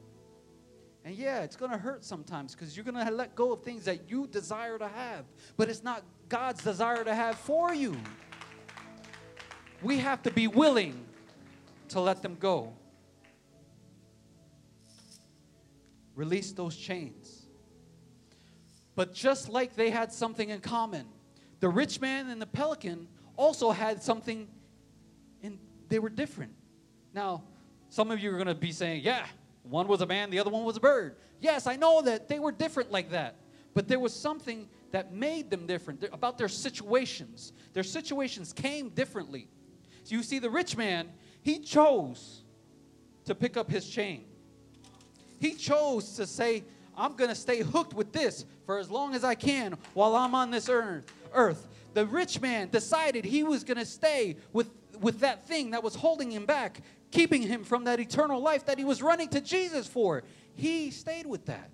And 1.04 1.16
yeah, 1.16 1.42
it's 1.42 1.56
going 1.56 1.72
to 1.72 1.78
hurt 1.78 2.04
sometimes 2.04 2.54
because 2.54 2.76
you're 2.76 2.86
going 2.86 3.06
to 3.06 3.12
let 3.12 3.36
go 3.36 3.54
of 3.54 3.64
things 3.64 3.86
that 3.86 4.10
you 4.10 4.28
desire 4.28 4.78
to 4.78 4.88
have, 4.88 5.26
but 5.58 5.68
it's 5.68 5.84
not 5.84 6.04
God's 6.30 6.64
desire 6.64 7.04
to 7.04 7.14
have 7.14 7.38
for 7.38 7.74
you. 7.74 7.98
We 9.82 9.98
have 9.98 10.22
to 10.24 10.32
be 10.32 10.48
willing 10.48 11.04
to 11.90 12.00
let 12.00 12.22
them 12.22 12.38
go. 12.40 12.74
Release 16.16 16.52
those 16.52 16.76
chains. 16.78 17.48
But 18.96 19.14
just 19.14 19.50
like 19.50 19.76
they 19.76 19.90
had 19.90 20.12
something 20.12 20.50
in 20.50 20.60
common, 20.60 21.08
the 21.62 21.70
rich 21.70 22.00
man 22.00 22.30
and 22.30 22.40
the 22.40 22.46
pelican 22.46 23.08
also 23.38 23.72
had 23.72 24.04
something 24.04 24.48
and 25.42 25.58
they 25.90 25.98
were 25.98 26.10
different. 26.10 26.54
Now, 27.14 27.44
some 27.90 28.12
of 28.12 28.20
you 28.20 28.30
are 28.32 28.36
going 28.36 28.48
to 28.48 28.56
be 28.56 28.72
saying, 28.72 29.02
"Yeah, 29.04 29.26
one 29.64 29.88
was 29.88 30.02
a 30.02 30.06
man, 30.06 30.30
the 30.30 30.40
other 30.40 30.50
one 30.50 30.64
was 30.64 30.78
a 30.78 30.82
bird. 30.82 31.16
Yes, 31.40 31.68
I 31.68 31.76
know 31.76 32.02
that 32.02 32.28
they 32.28 32.40
were 32.40 32.52
different 32.52 32.92
like 32.92 33.12
that. 33.12 33.36
But 33.74 33.88
there 33.88 34.00
was 34.00 34.14
something 34.14 34.68
that 34.92 35.14
made 35.14 35.50
them 35.50 35.66
different 35.66 36.04
about 36.12 36.38
their 36.38 36.50
situations. 36.50 37.54
Their 37.74 37.84
situations 37.84 38.52
came 38.52 38.90
differently. 38.90 39.48
So 40.04 40.16
you 40.16 40.24
see, 40.24 40.40
the 40.40 40.50
rich 40.50 40.76
man, 40.76 41.10
he 41.42 41.60
chose 41.60 42.42
to 43.26 43.36
pick 43.36 43.56
up 43.56 43.70
his 43.70 43.88
chain. 43.88 44.26
He 45.40 45.54
chose 45.54 46.16
to 46.16 46.28
say, 46.28 46.64
I'm 46.98 47.16
going 47.16 47.30
to 47.30 47.36
stay 47.36 47.62
hooked 47.62 47.94
with 47.94 48.12
this 48.12 48.46
for 48.66 48.78
as 48.78 48.92
long 48.92 49.16
as 49.16 49.24
I 49.24 49.36
can 49.36 49.78
while 49.94 50.16
I'm 50.16 50.36
on 50.36 50.52
this 50.52 50.70
earth. 50.70 51.68
The 51.94 52.06
rich 52.06 52.42
man 52.42 52.70
decided 52.70 53.26
he 53.26 53.44
was 53.44 53.64
going 53.64 53.78
to 53.78 53.86
stay 53.86 54.38
with, 54.54 54.70
with 55.00 55.20
that 55.22 55.48
thing 55.48 55.72
that 55.72 55.84
was 55.84 55.96
holding 55.96 56.32
him 56.32 56.46
back 56.46 56.82
keeping 57.12 57.42
him 57.42 57.64
from 57.64 57.84
that 57.86 58.00
eternal 58.00 58.42
life 58.42 58.66
that 58.66 58.78
he 58.78 58.86
was 58.86 59.02
running 59.02 59.30
to 59.30 59.42
Jesus 59.42 59.88
for. 59.88 60.24
He 60.56 60.92
stayed 60.92 61.26
with 61.26 61.46
that. 61.46 61.70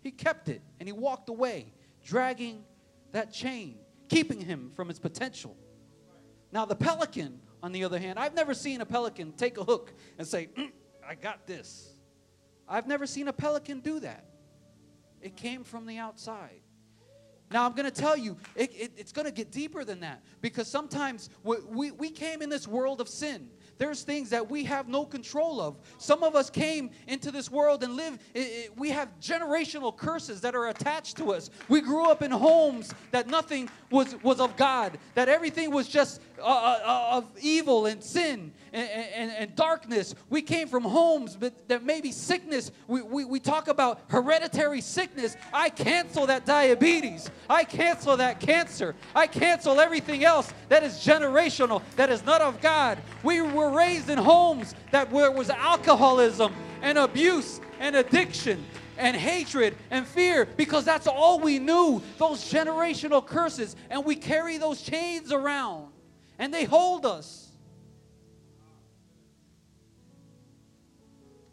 He 0.00 0.10
kept 0.10 0.48
it 0.48 0.62
and 0.80 0.88
he 0.88 0.92
walked 0.92 1.28
away, 1.28 1.72
dragging 2.04 2.64
that 3.12 3.32
chain, 3.32 3.78
keeping 4.08 4.40
him 4.40 4.70
from 4.74 4.88
his 4.88 4.98
potential. 4.98 5.56
Now, 6.52 6.64
the 6.64 6.76
pelican, 6.76 7.40
on 7.62 7.72
the 7.72 7.84
other 7.84 7.98
hand, 7.98 8.18
I've 8.18 8.34
never 8.34 8.54
seen 8.54 8.80
a 8.80 8.86
pelican 8.86 9.32
take 9.32 9.58
a 9.58 9.64
hook 9.64 9.92
and 10.16 10.26
say, 10.26 10.48
mm, 10.56 10.70
I 11.06 11.14
got 11.14 11.46
this. 11.46 11.92
I've 12.68 12.86
never 12.86 13.06
seen 13.06 13.28
a 13.28 13.32
pelican 13.32 13.80
do 13.80 14.00
that. 14.00 14.24
It 15.20 15.36
came 15.36 15.64
from 15.64 15.86
the 15.86 15.98
outside. 15.98 16.60
Now, 17.50 17.64
I'm 17.64 17.72
going 17.72 17.86
to 17.86 17.90
tell 17.90 18.16
you, 18.16 18.36
it, 18.54 18.72
it, 18.74 18.92
it's 18.96 19.12
going 19.12 19.24
to 19.24 19.32
get 19.32 19.50
deeper 19.50 19.82
than 19.82 20.00
that 20.00 20.22
because 20.42 20.68
sometimes 20.68 21.30
we, 21.42 21.56
we, 21.66 21.90
we 21.92 22.10
came 22.10 22.42
in 22.42 22.50
this 22.50 22.68
world 22.68 23.00
of 23.00 23.08
sin. 23.08 23.48
There's 23.78 24.02
things 24.02 24.30
that 24.30 24.50
we 24.50 24.64
have 24.64 24.88
no 24.88 25.04
control 25.04 25.60
of. 25.60 25.76
Some 25.98 26.22
of 26.22 26.34
us 26.34 26.50
came 26.50 26.90
into 27.06 27.30
this 27.30 27.50
world 27.50 27.82
and 27.82 27.94
live, 27.94 28.18
it, 28.34 28.40
it, 28.40 28.78
we 28.78 28.90
have 28.90 29.08
generational 29.20 29.96
curses 29.96 30.40
that 30.42 30.54
are 30.54 30.68
attached 30.68 31.16
to 31.18 31.32
us. 31.32 31.50
We 31.68 31.80
grew 31.80 32.10
up 32.10 32.22
in 32.22 32.30
homes 32.30 32.92
that 33.12 33.28
nothing 33.28 33.70
was, 33.90 34.20
was 34.22 34.40
of 34.40 34.56
God, 34.56 34.98
that 35.14 35.28
everything 35.28 35.70
was 35.70 35.88
just 35.88 36.20
Uh, 36.40 36.44
uh, 36.44 36.80
uh, 36.84 37.16
of 37.18 37.24
evil 37.40 37.86
and 37.86 38.02
sin 38.02 38.52
and, 38.72 38.88
and, 38.88 39.30
and, 39.32 39.56
darkness. 39.56 40.14
We 40.30 40.42
came 40.42 40.68
from 40.68 40.84
homes 40.84 41.36
but 41.36 41.68
that 41.68 41.84
maybe 41.84 42.12
sickness. 42.12 42.70
We, 42.86 43.02
we, 43.02 43.24
we 43.24 43.40
talk 43.40 43.68
about 43.68 44.00
hereditary 44.08 44.80
sickness. 44.80 45.36
I 45.52 45.68
cancel 45.68 46.26
that 46.26 46.46
diabetes. 46.46 47.30
I 47.50 47.64
cancel 47.64 48.16
that 48.18 48.40
cancer. 48.40 48.94
I 49.14 49.26
cancel 49.26 49.80
everything 49.80 50.24
else 50.24 50.52
that 50.68 50.82
is 50.82 50.94
generational, 50.94 51.82
that 51.96 52.10
is 52.10 52.24
not 52.24 52.40
of 52.40 52.60
God. 52.60 52.98
We 53.22 53.40
were 53.40 53.68
were 53.68 53.76
raised 53.76 54.08
in 54.08 54.18
homes 54.18 54.74
that 54.92 55.10
where 55.10 55.30
was 55.30 55.50
alcoholism 55.50 56.54
and 56.82 56.98
abuse 56.98 57.60
and 57.80 57.96
addiction 57.96 58.64
and 58.96 59.16
hatred 59.16 59.76
and 59.90 60.06
fear 60.06 60.46
because 60.56 60.84
that's 60.84 61.06
all 61.06 61.38
we 61.38 61.58
knew 61.58 62.02
those 62.18 62.50
generational 62.50 63.24
curses 63.24 63.76
and 63.90 64.04
we 64.04 64.16
carry 64.16 64.58
those 64.58 64.80
chains 64.80 65.32
around 65.32 65.88
and 66.38 66.52
they 66.52 66.64
hold 66.64 67.04
us 67.04 67.50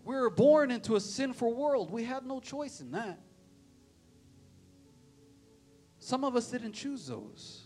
we 0.03 0.15
were 0.15 0.29
born 0.29 0.71
into 0.71 0.95
a 0.95 0.99
sinful 0.99 1.53
world 1.53 1.91
we 1.91 2.03
had 2.03 2.25
no 2.25 2.39
choice 2.39 2.79
in 2.79 2.91
that 2.91 3.19
some 5.99 6.23
of 6.23 6.35
us 6.35 6.51
didn't 6.51 6.73
choose 6.73 7.07
those 7.07 7.65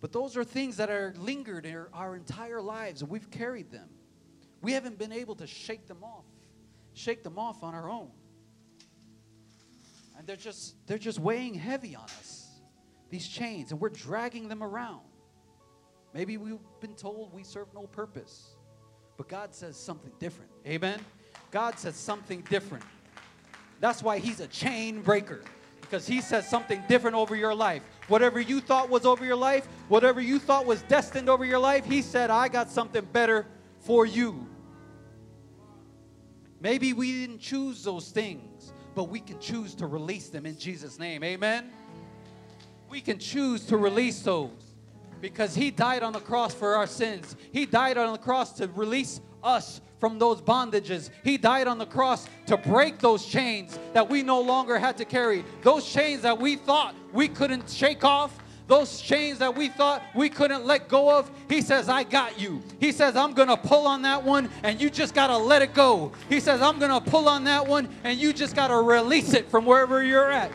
but 0.00 0.12
those 0.12 0.36
are 0.36 0.44
things 0.44 0.76
that 0.76 0.90
are 0.90 1.14
lingered 1.18 1.66
in 1.66 1.84
our 1.92 2.16
entire 2.16 2.60
lives, 2.60 3.02
and 3.02 3.10
we've 3.10 3.30
carried 3.30 3.70
them. 3.70 3.88
We 4.62 4.72
haven't 4.72 4.98
been 4.98 5.12
able 5.12 5.34
to 5.36 5.46
shake 5.46 5.86
them 5.86 6.04
off, 6.04 6.24
shake 6.92 7.22
them 7.22 7.38
off 7.38 7.62
on 7.62 7.74
our 7.74 7.90
own. 7.90 8.10
And 10.18 10.26
they're 10.26 10.36
just 10.36 10.76
they're 10.86 10.98
just 10.98 11.18
weighing 11.18 11.54
heavy 11.54 11.94
on 11.94 12.04
us, 12.04 12.46
these 13.10 13.26
chains, 13.26 13.70
and 13.70 13.80
we're 13.80 13.88
dragging 13.88 14.48
them 14.48 14.62
around. 14.62 15.02
Maybe 16.16 16.38
we've 16.38 16.56
been 16.80 16.94
told 16.94 17.34
we 17.34 17.44
serve 17.44 17.66
no 17.74 17.82
purpose, 17.88 18.54
but 19.18 19.28
God 19.28 19.54
says 19.54 19.76
something 19.76 20.12
different. 20.18 20.50
Amen. 20.66 20.98
God 21.50 21.78
says 21.78 21.94
something 21.94 22.40
different. 22.48 22.84
That's 23.80 24.02
why 24.02 24.18
He's 24.18 24.40
a 24.40 24.46
chain 24.46 25.02
breaker 25.02 25.42
because 25.82 26.06
He 26.06 26.22
says 26.22 26.48
something 26.48 26.82
different 26.88 27.16
over 27.16 27.36
your 27.36 27.54
life. 27.54 27.82
Whatever 28.08 28.40
you 28.40 28.62
thought 28.62 28.88
was 28.88 29.04
over 29.04 29.26
your 29.26 29.36
life, 29.36 29.66
whatever 29.88 30.22
you 30.22 30.38
thought 30.38 30.64
was 30.64 30.80
destined 30.84 31.28
over 31.28 31.44
your 31.44 31.58
life, 31.58 31.84
He 31.84 32.00
said, 32.00 32.30
I 32.30 32.48
got 32.48 32.70
something 32.70 33.04
better 33.12 33.44
for 33.80 34.06
you. 34.06 34.46
Maybe 36.60 36.94
we 36.94 37.12
didn't 37.12 37.40
choose 37.40 37.84
those 37.84 38.08
things, 38.08 38.72
but 38.94 39.10
we 39.10 39.20
can 39.20 39.38
choose 39.38 39.74
to 39.74 39.86
release 39.86 40.30
them 40.30 40.46
in 40.46 40.56
Jesus' 40.56 40.98
name. 40.98 41.22
Amen. 41.22 41.70
We 42.88 43.02
can 43.02 43.18
choose 43.18 43.66
to 43.66 43.76
release 43.76 44.20
those. 44.20 44.65
Because 45.20 45.54
he 45.54 45.70
died 45.70 46.02
on 46.02 46.12
the 46.12 46.20
cross 46.20 46.54
for 46.54 46.74
our 46.74 46.86
sins. 46.86 47.36
He 47.52 47.66
died 47.66 47.96
on 47.96 48.12
the 48.12 48.18
cross 48.18 48.52
to 48.54 48.68
release 48.68 49.20
us 49.42 49.80
from 49.98 50.18
those 50.18 50.40
bondages. 50.42 51.10
He 51.24 51.38
died 51.38 51.66
on 51.66 51.78
the 51.78 51.86
cross 51.86 52.28
to 52.46 52.56
break 52.56 52.98
those 52.98 53.24
chains 53.24 53.78
that 53.94 54.08
we 54.08 54.22
no 54.22 54.40
longer 54.40 54.78
had 54.78 54.96
to 54.98 55.04
carry. 55.04 55.44
Those 55.62 55.90
chains 55.90 56.22
that 56.22 56.38
we 56.38 56.56
thought 56.56 56.94
we 57.12 57.28
couldn't 57.28 57.70
shake 57.70 58.04
off. 58.04 58.38
Those 58.68 59.00
chains 59.00 59.38
that 59.38 59.54
we 59.54 59.68
thought 59.68 60.02
we 60.14 60.28
couldn't 60.28 60.66
let 60.66 60.88
go 60.88 61.16
of, 61.16 61.30
he 61.48 61.62
says, 61.62 61.88
I 61.88 62.02
got 62.02 62.40
you. 62.40 62.60
He 62.80 62.90
says, 62.90 63.14
I'm 63.14 63.32
going 63.32 63.48
to 63.48 63.56
pull 63.56 63.86
on 63.86 64.02
that 64.02 64.24
one 64.24 64.50
and 64.64 64.80
you 64.80 64.90
just 64.90 65.14
got 65.14 65.28
to 65.28 65.36
let 65.36 65.62
it 65.62 65.72
go. 65.72 66.10
He 66.28 66.40
says, 66.40 66.60
I'm 66.60 66.80
going 66.80 66.90
to 66.90 67.00
pull 67.10 67.28
on 67.28 67.44
that 67.44 67.64
one 67.64 67.88
and 68.02 68.18
you 68.18 68.32
just 68.32 68.56
got 68.56 68.68
to 68.68 68.76
release 68.76 69.34
it 69.34 69.48
from 69.50 69.66
wherever 69.66 70.02
you're 70.02 70.32
at. 70.32 70.50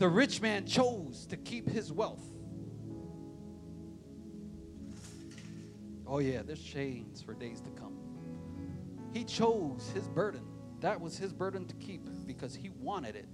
The 0.00 0.08
rich 0.08 0.40
man 0.40 0.64
chose 0.64 1.26
to 1.26 1.36
keep 1.36 1.68
his 1.68 1.92
wealth. 1.92 2.24
Oh, 6.06 6.20
yeah, 6.20 6.40
there's 6.40 6.62
chains 6.62 7.20
for 7.20 7.34
days 7.34 7.60
to 7.60 7.70
come. 7.72 7.98
He 9.12 9.24
chose 9.24 9.90
his 9.92 10.08
burden. 10.08 10.40
That 10.80 10.98
was 10.98 11.18
his 11.18 11.34
burden 11.34 11.66
to 11.66 11.74
keep 11.74 12.00
because 12.26 12.54
he 12.54 12.70
wanted 12.70 13.14
it. 13.14 13.28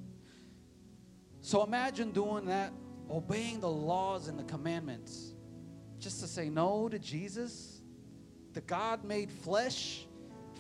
So 1.41 1.63
imagine 1.63 2.11
doing 2.11 2.47
that, 2.47 2.73
obeying 3.09 3.61
the 3.61 3.71
laws 3.71 4.27
and 4.27 4.37
the 4.37 4.43
commandments, 4.43 5.37
just 6.01 6.19
to 6.19 6.27
say 6.27 6.51
no 6.51 6.89
to 6.89 6.99
Jesus, 6.99 7.81
the 8.55 8.61
God 8.63 9.05
made 9.05 9.31
flesh, 9.31 10.05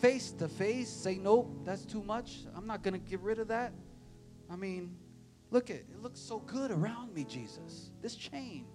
face 0.00 0.30
to 0.38 0.46
face, 0.46 0.88
say, 0.88 1.16
nope, 1.16 1.64
that's 1.64 1.84
too 1.84 2.04
much. 2.04 2.44
I'm 2.54 2.68
not 2.68 2.84
going 2.84 2.94
to 2.94 3.00
get 3.00 3.18
rid 3.22 3.40
of 3.40 3.48
that. 3.48 3.72
I 4.48 4.54
mean, 4.54 4.94
look 5.50 5.70
at 5.70 5.76
it 5.76 6.02
looks 6.02 6.20
so 6.20 6.38
good 6.38 6.70
around 6.70 7.14
me, 7.14 7.24
Jesus. 7.24 7.90
This 8.02 8.14
chain. 8.14 8.66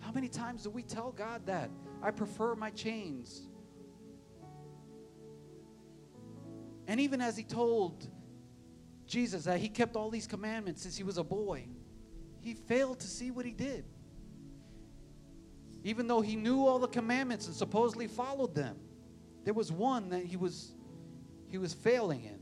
How 0.00 0.12
many 0.12 0.28
times 0.28 0.62
do 0.62 0.70
we 0.70 0.82
tell 0.82 1.12
God 1.12 1.46
that? 1.46 1.70
I 2.02 2.10
prefer 2.10 2.54
my 2.54 2.70
chains. 2.70 3.46
And 6.86 6.98
even 6.98 7.20
as 7.20 7.36
he 7.36 7.44
told 7.44 8.08
Jesus 9.06 9.44
that 9.44 9.60
he 9.60 9.68
kept 9.68 9.94
all 9.94 10.10
these 10.10 10.26
commandments 10.26 10.82
since 10.82 10.96
he 10.96 11.04
was 11.04 11.18
a 11.18 11.22
boy, 11.22 11.66
he 12.40 12.54
failed 12.54 13.00
to 13.00 13.06
see 13.06 13.30
what 13.30 13.44
he 13.44 13.52
did. 13.52 13.84
Even 15.84 16.06
though 16.06 16.20
he 16.20 16.36
knew 16.36 16.66
all 16.66 16.78
the 16.78 16.88
commandments 16.88 17.46
and 17.46 17.54
supposedly 17.54 18.06
followed 18.06 18.54
them, 18.54 18.76
there 19.44 19.54
was 19.54 19.70
one 19.70 20.10
that 20.10 20.24
he 20.24 20.36
was 20.36 20.72
he 21.48 21.58
was 21.58 21.72
failing 21.74 22.24
in. 22.24 22.39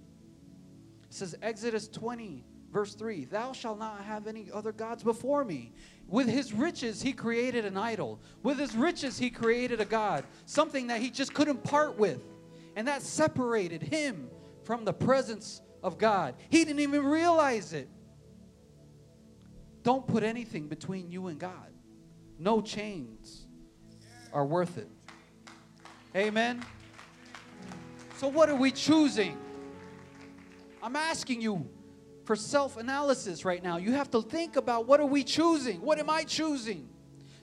It 1.09 1.15
says 1.15 1.37
Exodus 1.43 1.89
20 1.89 2.45
verse 2.71 2.95
3, 2.95 3.25
"Thou 3.25 3.53
shalt 3.53 3.79
not 3.79 4.05
have 4.05 4.27
any 4.27 4.51
other 4.51 4.73
gods 4.73 5.03
before 5.03 5.45
me." 5.45 5.73
With 6.07 6.29
his 6.29 6.53
riches 6.53 7.03
he 7.03 7.13
created 7.13 7.65
an 7.65 7.77
idol. 7.77 8.21
With 8.43 8.59
his 8.59 8.77
riches 8.77 9.19
he 9.19 9.31
created 9.31 9.81
a 9.81 9.85
god, 9.85 10.25
something 10.45 10.89
that 10.89 11.01
he 11.01 11.11
just 11.11 11.35
couldn't 11.35 11.65
part 11.65 11.99
with. 11.99 12.23
And 12.77 12.87
that 12.87 13.03
separated 13.03 13.83
him 13.83 14.31
from 14.65 14.85
the 14.85 14.93
presence 14.93 15.63
of 15.83 15.99
God. 15.99 16.35
He 16.51 16.65
didn't 16.65 16.81
even 16.81 17.05
realize 17.05 17.73
it. 17.73 17.89
Don't 19.83 20.07
put 20.07 20.23
anything 20.23 20.69
between 20.69 21.11
you 21.11 21.29
and 21.29 21.39
God. 21.39 21.73
No 22.39 22.61
chains 22.61 23.47
are 24.33 24.45
worth 24.45 24.77
it. 24.79 24.91
Amen. 26.15 26.65
So, 28.17 28.29
what 28.29 28.49
are 28.49 28.57
we 28.57 28.71
choosing? 28.71 29.37
I'm 30.83 30.97
asking 30.97 31.41
you 31.41 31.69
for 32.25 32.37
self 32.37 32.77
analysis 32.77 33.45
right 33.45 33.63
now. 33.63 33.79
You 33.79 33.93
have 33.93 34.11
to 34.13 34.23
think 34.23 34.57
about 34.57 34.87
what 34.87 35.01
are 35.01 35.07
we 35.07 35.25
choosing? 35.25 35.81
What 35.81 35.99
am 35.99 36.11
I 36.11 36.25
choosing? 36.25 36.89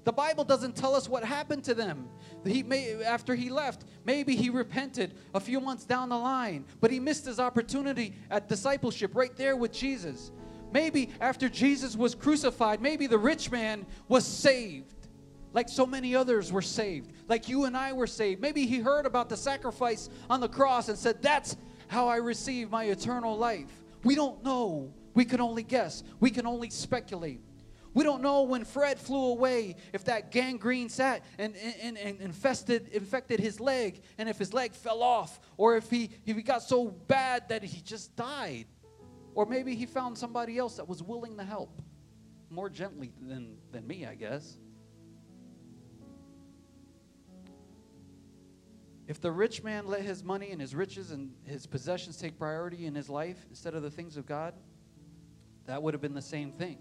The 0.03 0.13
Bible 0.13 0.43
doesn't 0.43 0.75
tell 0.75 0.93
us 0.93 1.09
what 1.09 1.23
happened 1.23 1.63
to 1.63 1.73
them. 1.73 2.07
He 2.45 2.61
may, 2.61 3.03
after 3.03 3.33
he 3.33 3.49
left, 3.49 3.85
maybe 4.05 4.35
he 4.35 4.51
repented 4.51 5.15
a 5.33 5.39
few 5.39 5.59
months 5.59 5.83
down 5.83 6.09
the 6.09 6.17
line, 6.17 6.65
but 6.79 6.91
he 6.91 6.99
missed 6.99 7.25
his 7.25 7.39
opportunity 7.39 8.13
at 8.29 8.47
discipleship 8.47 9.15
right 9.15 9.35
there 9.35 9.55
with 9.55 9.73
Jesus. 9.73 10.31
Maybe 10.71 11.09
after 11.19 11.49
Jesus 11.49 11.95
was 11.95 12.13
crucified, 12.13 12.81
maybe 12.81 13.07
the 13.07 13.17
rich 13.17 13.49
man 13.49 13.87
was 14.07 14.27
saved, 14.27 15.07
like 15.53 15.69
so 15.69 15.87
many 15.87 16.15
others 16.15 16.51
were 16.51 16.61
saved, 16.61 17.11
like 17.27 17.49
you 17.49 17.65
and 17.65 17.75
I 17.75 17.93
were 17.93 18.05
saved. 18.05 18.41
Maybe 18.41 18.67
he 18.67 18.79
heard 18.79 19.07
about 19.07 19.27
the 19.27 19.37
sacrifice 19.37 20.09
on 20.29 20.39
the 20.39 20.49
cross 20.49 20.87
and 20.87 20.97
said, 20.97 21.23
That's 21.23 21.57
how 21.87 22.07
I 22.07 22.17
receive 22.17 22.69
my 22.69 22.85
eternal 22.85 23.37
life. 23.37 23.71
We 24.03 24.15
don't 24.15 24.43
know. 24.43 24.93
We 25.13 25.25
can 25.25 25.39
only 25.41 25.63
guess, 25.63 26.03
we 26.19 26.29
can 26.29 26.45
only 26.45 26.69
speculate. 26.69 27.39
We 27.93 28.03
don't 28.03 28.21
know 28.21 28.41
when 28.41 28.65
Fred 28.65 28.99
flew 28.99 29.27
away 29.31 29.77
if 29.93 30.03
that 30.03 30.29
gangrene 30.29 30.89
sat 30.89 31.23
and, 31.39 31.55
and, 31.81 31.97
and 31.97 32.19
infested, 32.19 32.89
infected 32.89 33.39
his 33.39 33.61
leg 33.61 34.01
and 34.17 34.27
if 34.27 34.37
his 34.37 34.53
leg 34.53 34.73
fell 34.73 35.01
off 35.01 35.39
or 35.55 35.77
if 35.77 35.89
he, 35.89 36.09
if 36.25 36.35
he 36.35 36.43
got 36.43 36.61
so 36.61 36.87
bad 36.87 37.47
that 37.47 37.63
he 37.63 37.79
just 37.81 38.13
died. 38.17 38.65
Or 39.33 39.45
maybe 39.45 39.75
he 39.75 39.85
found 39.85 40.17
somebody 40.17 40.57
else 40.57 40.75
that 40.75 40.89
was 40.89 41.01
willing 41.01 41.37
to 41.37 41.45
help 41.45 41.81
more 42.49 42.69
gently 42.69 43.13
than, 43.21 43.55
than 43.71 43.87
me, 43.87 44.05
I 44.05 44.15
guess. 44.15 44.57
If 49.07 49.21
the 49.21 49.31
rich 49.31 49.63
man 49.63 49.85
let 49.85 50.01
his 50.01 50.23
money 50.23 50.51
and 50.51 50.59
his 50.59 50.73
riches 50.73 51.11
and 51.11 51.31
his 51.43 51.67
possessions 51.67 52.17
take 52.17 52.37
priority 52.37 52.85
in 52.87 52.95
his 52.95 53.09
life 53.09 53.45
instead 53.49 53.75
of 53.75 53.83
the 53.83 53.91
things 53.91 54.17
of 54.17 54.25
God, 54.25 54.53
that 55.67 55.81
would 55.81 55.93
have 55.93 56.01
been 56.01 56.13
the 56.13 56.21
same 56.21 56.51
thing. 56.51 56.77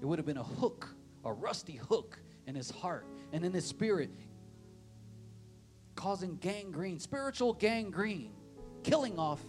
It 0.00 0.06
would 0.06 0.18
have 0.18 0.26
been 0.26 0.36
a 0.36 0.44
hook, 0.44 0.94
a 1.24 1.32
rusty 1.32 1.76
hook 1.76 2.18
in 2.46 2.54
his 2.54 2.70
heart 2.70 3.06
and 3.32 3.44
in 3.44 3.52
his 3.52 3.64
spirit, 3.64 4.10
causing 5.96 6.36
gangrene, 6.36 7.00
spiritual 7.00 7.52
gangrene, 7.54 8.32
killing 8.84 9.18
off 9.18 9.40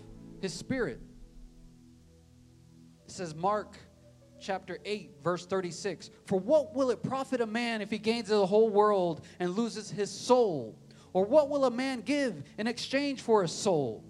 his 0.41 0.53
spirit. 0.53 0.99
It 3.06 3.12
says, 3.12 3.36
Mark 3.36 3.77
chapter 4.39 4.79
8, 4.84 5.12
verse 5.23 5.45
36 5.45 6.10
For 6.25 6.39
what 6.39 6.75
will 6.75 6.91
it 6.91 7.03
profit 7.03 7.41
a 7.41 7.47
man 7.47 7.82
if 7.82 7.89
he 7.89 7.97
gains 7.97 8.29
the 8.29 8.45
whole 8.45 8.69
world 8.69 9.25
and 9.39 9.51
loses 9.51 9.89
his 9.89 10.12
soul? 10.12 10.77
Or 11.13 11.26
what 11.26 11.49
will 11.49 11.65
a 11.65 11.71
man 11.71 12.02
give 12.02 12.43
in 12.58 12.67
exchange 12.67 13.21
for 13.21 13.43
a 13.43 13.47
soul? 13.47 14.04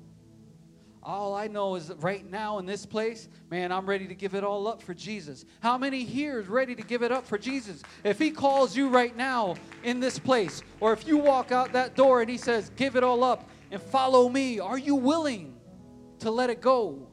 All 1.05 1.35
I 1.35 1.47
know 1.47 1.75
is 1.75 1.89
that 1.89 2.01
right 2.01 2.29
now 2.29 2.59
in 2.59 2.65
this 2.65 2.85
place, 2.85 3.27
man, 3.51 3.73
I'm 3.73 3.85
ready 3.85 4.07
to 4.07 4.15
give 4.15 4.35
it 4.35 4.43
all 4.45 4.69
up 4.69 4.81
for 4.81 4.93
Jesus. 4.93 5.43
How 5.59 5.77
many 5.77 6.05
here 6.05 6.39
is 6.39 6.47
ready 6.47 6.75
to 6.75 6.81
give 6.81 7.03
it 7.03 7.11
up 7.11 7.27
for 7.27 7.37
Jesus? 7.37 7.81
If 8.05 8.17
He 8.17 8.31
calls 8.31 8.75
you 8.75 8.87
right 8.87 9.15
now 9.15 9.55
in 9.83 9.99
this 9.99 10.17
place, 10.17 10.63
or 10.79 10.93
if 10.93 11.05
you 11.05 11.17
walk 11.17 11.51
out 11.51 11.73
that 11.73 11.95
door 11.95 12.21
and 12.21 12.29
He 12.29 12.37
says, 12.37 12.71
give 12.77 12.95
it 12.95 13.03
all 13.03 13.21
up 13.21 13.49
and 13.69 13.81
follow 13.81 14.29
me, 14.29 14.61
are 14.61 14.77
you 14.77 14.95
willing 14.95 15.57
to 16.19 16.31
let 16.31 16.49
it 16.49 16.61
go? 16.61 17.09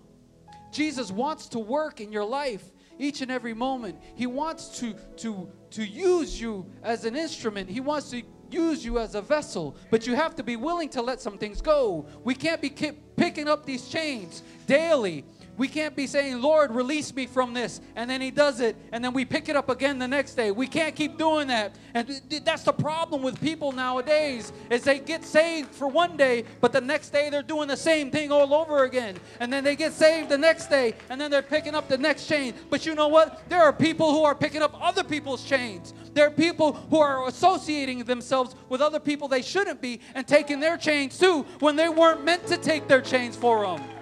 Jesus 0.71 1.11
wants 1.11 1.49
to 1.49 1.59
work 1.59 2.01
in 2.01 2.13
your 2.13 2.25
life 2.25 2.63
each 2.97 3.23
and 3.23 3.31
every 3.31 3.55
moment. 3.55 3.99
He 4.15 4.29
wants 4.29 4.79
to, 4.79 4.95
to, 5.17 5.51
to 5.71 5.85
use 5.85 6.41
you 6.41 6.65
as 6.85 7.05
an 7.05 7.17
instrument. 7.17 7.69
He 7.69 7.81
wants 7.81 8.11
to 8.11 8.23
use 8.53 8.85
you 8.85 8.99
as 8.99 9.15
a 9.15 9.23
vessel, 9.23 9.77
but 9.91 10.07
you 10.07 10.15
have 10.15 10.35
to 10.37 10.43
be 10.43 10.57
willing 10.57 10.89
to 10.91 11.03
let 11.03 11.21
some 11.21 11.39
things 11.39 11.61
go. 11.61 12.07
We 12.25 12.35
can't 12.35 12.61
be 12.61 12.71
picking 13.17 13.49
up 13.49 13.65
these 13.65 13.89
chains 13.89 14.43
daily 14.67 15.25
we 15.57 15.69
can't 15.69 15.95
be 15.95 16.07
saying, 16.07 16.41
Lord, 16.41 16.75
release 16.75 17.15
me 17.15 17.27
from 17.27 17.55
this. 17.55 17.81
And 17.97 18.09
then 18.09 18.21
He 18.21 18.31
does 18.31 18.61
it. 18.61 18.77
And 18.93 19.05
then 19.05 19.13
we 19.13 19.25
pick 19.25 19.49
it 19.49 19.57
up 19.57 19.69
again 19.69 19.99
the 19.99 20.09
next 20.09 20.35
day. 20.35 20.51
We 20.51 20.67
can't 20.67 20.97
keep 20.97 21.19
doing 21.19 21.49
that. 21.49 21.75
And 21.95 22.21
that's 22.45 22.63
the 22.63 22.73
problem 22.73 23.23
with 23.23 23.41
people 23.41 23.73
nowadays 23.73 24.53
is 24.71 24.85
they 24.85 24.99
get 24.99 25.25
saved 25.25 25.75
for 25.75 25.89
one 25.89 26.17
day, 26.17 26.45
but 26.61 26.73
the 26.73 26.81
next 26.81 27.11
day 27.11 27.31
they're 27.31 27.43
doing 27.43 27.69
the 27.69 27.77
same 27.77 28.11
thing 28.11 28.33
all 28.33 28.55
over 28.55 28.85
again. 28.85 29.17
And 29.39 29.53
then 29.53 29.65
they 29.65 29.77
get 29.77 29.93
saved 29.93 30.29
the 30.29 30.39
next 30.39 30.67
day, 30.67 30.95
and 31.09 31.21
then 31.21 31.31
they're 31.31 31.43
picking 31.43 31.75
up 31.75 31.89
the 31.89 31.99
next 31.99 32.27
chain. 32.27 32.55
But 32.71 32.87
you 32.87 32.95
know 32.95 33.09
what? 33.09 33.49
There 33.49 33.63
are 33.63 33.73
people 33.73 34.13
who 34.13 34.25
are 34.25 34.35
picking 34.35 34.63
up 34.63 34.75
other 34.81 35.05
people's 35.05 35.45
chains. 35.45 35.93
There 36.15 36.27
are 36.27 36.31
people 36.31 36.73
who 36.73 36.99
are 36.99 37.29
associating 37.29 38.05
themselves 38.05 38.55
with 38.69 38.81
other 38.81 39.01
people 39.01 39.29
they 39.29 39.43
shouldn't 39.43 39.81
be 39.81 40.01
and 40.15 40.27
taking 40.27 40.61
their 40.61 40.77
chains 40.77 41.19
too 41.19 41.43
when 41.61 41.77
they 41.77 41.89
weren't 41.89 42.25
meant 42.25 42.47
to 42.49 42.57
take 42.57 42.89
their 42.89 43.01
chains 43.01 43.37
for 43.37 43.67
them. 43.67 44.00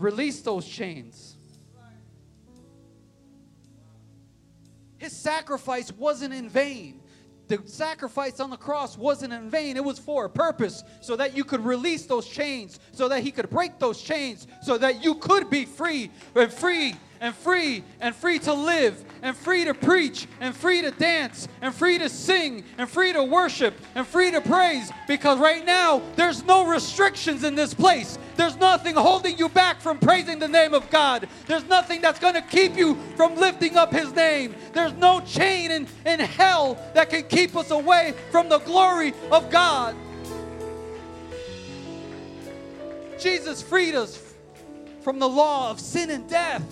Release 0.00 0.40
those 0.40 0.66
chains. 0.66 1.36
His 4.96 5.14
sacrifice 5.14 5.92
wasn't 5.92 6.32
in 6.32 6.48
vain. 6.48 7.02
The 7.48 7.60
sacrifice 7.66 8.40
on 8.40 8.48
the 8.48 8.56
cross 8.56 8.96
wasn't 8.96 9.34
in 9.34 9.50
vain. 9.50 9.76
It 9.76 9.84
was 9.84 9.98
for 9.98 10.24
a 10.24 10.30
purpose 10.30 10.84
so 11.02 11.16
that 11.16 11.36
you 11.36 11.44
could 11.44 11.62
release 11.62 12.06
those 12.06 12.26
chains, 12.26 12.80
so 12.92 13.08
that 13.08 13.22
he 13.22 13.30
could 13.30 13.50
break 13.50 13.78
those 13.78 14.00
chains, 14.00 14.46
so 14.62 14.78
that 14.78 15.04
you 15.04 15.16
could 15.16 15.50
be 15.50 15.66
free 15.66 16.10
and 16.34 16.50
free 16.50 16.94
and 17.20 17.34
free 17.34 17.84
and 18.00 18.16
free 18.16 18.38
to 18.38 18.52
live 18.52 19.04
and 19.22 19.36
free 19.36 19.66
to 19.66 19.74
preach 19.74 20.26
and 20.40 20.56
free 20.56 20.80
to 20.80 20.90
dance 20.90 21.46
and 21.60 21.74
free 21.74 21.98
to 21.98 22.08
sing 22.08 22.64
and 22.78 22.88
free 22.88 23.12
to 23.12 23.22
worship 23.22 23.74
and 23.94 24.06
free 24.06 24.30
to 24.30 24.40
praise 24.40 24.90
because 25.06 25.38
right 25.38 25.64
now 25.64 26.00
there's 26.16 26.42
no 26.44 26.66
restrictions 26.66 27.44
in 27.44 27.54
this 27.54 27.74
place. 27.74 28.18
There's 28.36 28.56
nothing 28.56 28.94
holding 28.94 29.36
you 29.36 29.50
back 29.50 29.82
from 29.82 29.98
praising 29.98 30.38
the 30.38 30.48
name 30.48 30.72
of 30.72 30.88
God. 30.88 31.28
There's 31.46 31.64
nothing 31.64 32.00
that's 32.00 32.18
going 32.18 32.34
to 32.34 32.42
keep 32.42 32.74
you 32.74 32.96
from 33.16 33.36
lifting 33.36 33.76
up 33.76 33.92
His 33.92 34.14
name. 34.14 34.54
There's 34.72 34.94
no 34.94 35.20
chain 35.20 35.70
in, 35.70 35.86
in 36.06 36.20
hell 36.20 36.78
that 36.94 37.10
can 37.10 37.24
keep 37.24 37.54
us 37.54 37.70
away 37.70 38.14
from 38.30 38.48
the 38.48 38.60
glory 38.60 39.12
of 39.30 39.50
God. 39.50 39.94
Jesus 43.18 43.60
freed 43.60 43.94
us 43.94 44.34
from 45.02 45.18
the 45.18 45.28
law 45.28 45.70
of 45.70 45.78
sin 45.78 46.08
and 46.08 46.26
death 46.26 46.64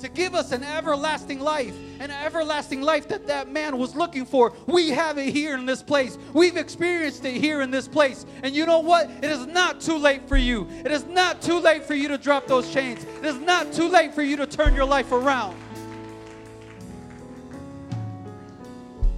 to 0.00 0.08
give 0.08 0.34
us 0.34 0.52
an 0.52 0.62
everlasting 0.62 1.40
life, 1.40 1.74
an 2.00 2.10
everlasting 2.10 2.82
life 2.82 3.08
that 3.08 3.26
that 3.26 3.50
man 3.50 3.78
was 3.78 3.94
looking 3.94 4.24
for. 4.24 4.52
We 4.66 4.90
have 4.90 5.18
it 5.18 5.32
here 5.32 5.54
in 5.54 5.66
this 5.66 5.82
place. 5.82 6.18
We've 6.32 6.56
experienced 6.56 7.24
it 7.24 7.36
here 7.36 7.62
in 7.62 7.70
this 7.70 7.88
place. 7.88 8.26
And 8.42 8.54
you 8.54 8.66
know 8.66 8.80
what? 8.80 9.10
It 9.10 9.30
is 9.30 9.46
not 9.46 9.80
too 9.80 9.96
late 9.96 10.28
for 10.28 10.36
you. 10.36 10.68
It 10.84 10.90
is 10.90 11.04
not 11.06 11.40
too 11.40 11.58
late 11.58 11.84
for 11.84 11.94
you 11.94 12.08
to 12.08 12.18
drop 12.18 12.46
those 12.46 12.72
chains. 12.72 13.04
It 13.04 13.24
is 13.24 13.38
not 13.38 13.72
too 13.72 13.88
late 13.88 14.14
for 14.14 14.22
you 14.22 14.36
to 14.36 14.46
turn 14.46 14.74
your 14.74 14.86
life 14.86 15.12
around. 15.12 15.56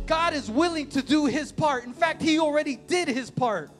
God 0.07 0.35
is 0.35 0.49
willing 0.49 0.89
to 0.91 1.03
do 1.03 1.27
his 1.27 1.51
part. 1.51 1.85
In 1.85 1.93
fact, 1.93 2.23
he 2.23 2.39
already 2.39 2.77
did 2.77 3.09
his 3.09 3.31
part. 3.31 3.71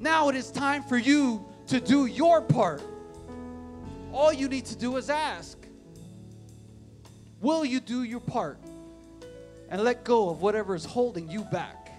Now 0.00 0.28
it 0.28 0.36
is 0.36 0.50
time 0.50 0.82
for 0.82 0.98
you 0.98 1.44
to 1.68 1.80
do 1.80 2.06
your 2.06 2.40
part. 2.40 2.82
All 4.12 4.32
you 4.32 4.48
need 4.48 4.64
to 4.66 4.76
do 4.76 4.96
is 4.96 5.10
ask. 5.10 5.67
Will 7.40 7.64
you 7.64 7.80
do 7.80 8.02
your 8.02 8.20
part 8.20 8.58
and 9.68 9.82
let 9.82 10.04
go 10.04 10.28
of 10.28 10.42
whatever 10.42 10.74
is 10.74 10.84
holding 10.84 11.30
you 11.30 11.44
back? 11.44 11.92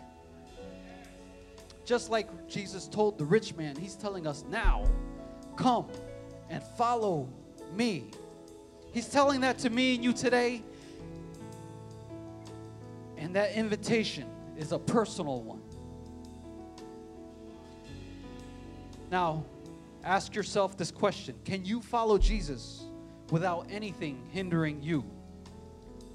Just 1.85 2.09
like 2.09 2.47
Jesus 2.47 2.87
told 2.87 3.17
the 3.17 3.25
rich 3.25 3.55
man, 3.55 3.75
he's 3.75 3.95
telling 3.95 4.27
us 4.27 4.43
now, 4.49 4.85
come 5.55 5.87
and 6.49 6.61
follow 6.77 7.29
me. 7.75 8.11
He's 8.91 9.07
telling 9.07 9.41
that 9.41 9.59
to 9.59 9.69
me 9.69 9.95
and 9.95 10.03
you 10.03 10.13
today. 10.13 10.61
And 13.17 13.35
that 13.35 13.53
invitation 13.53 14.27
is 14.57 14.71
a 14.71 14.79
personal 14.79 15.41
one. 15.41 15.61
Now, 19.11 19.43
ask 20.03 20.35
yourself 20.35 20.77
this 20.77 20.91
question 20.91 21.35
Can 21.43 21.65
you 21.65 21.81
follow 21.81 22.17
Jesus 22.17 22.83
without 23.31 23.67
anything 23.69 24.21
hindering 24.31 24.81
you? 24.81 25.03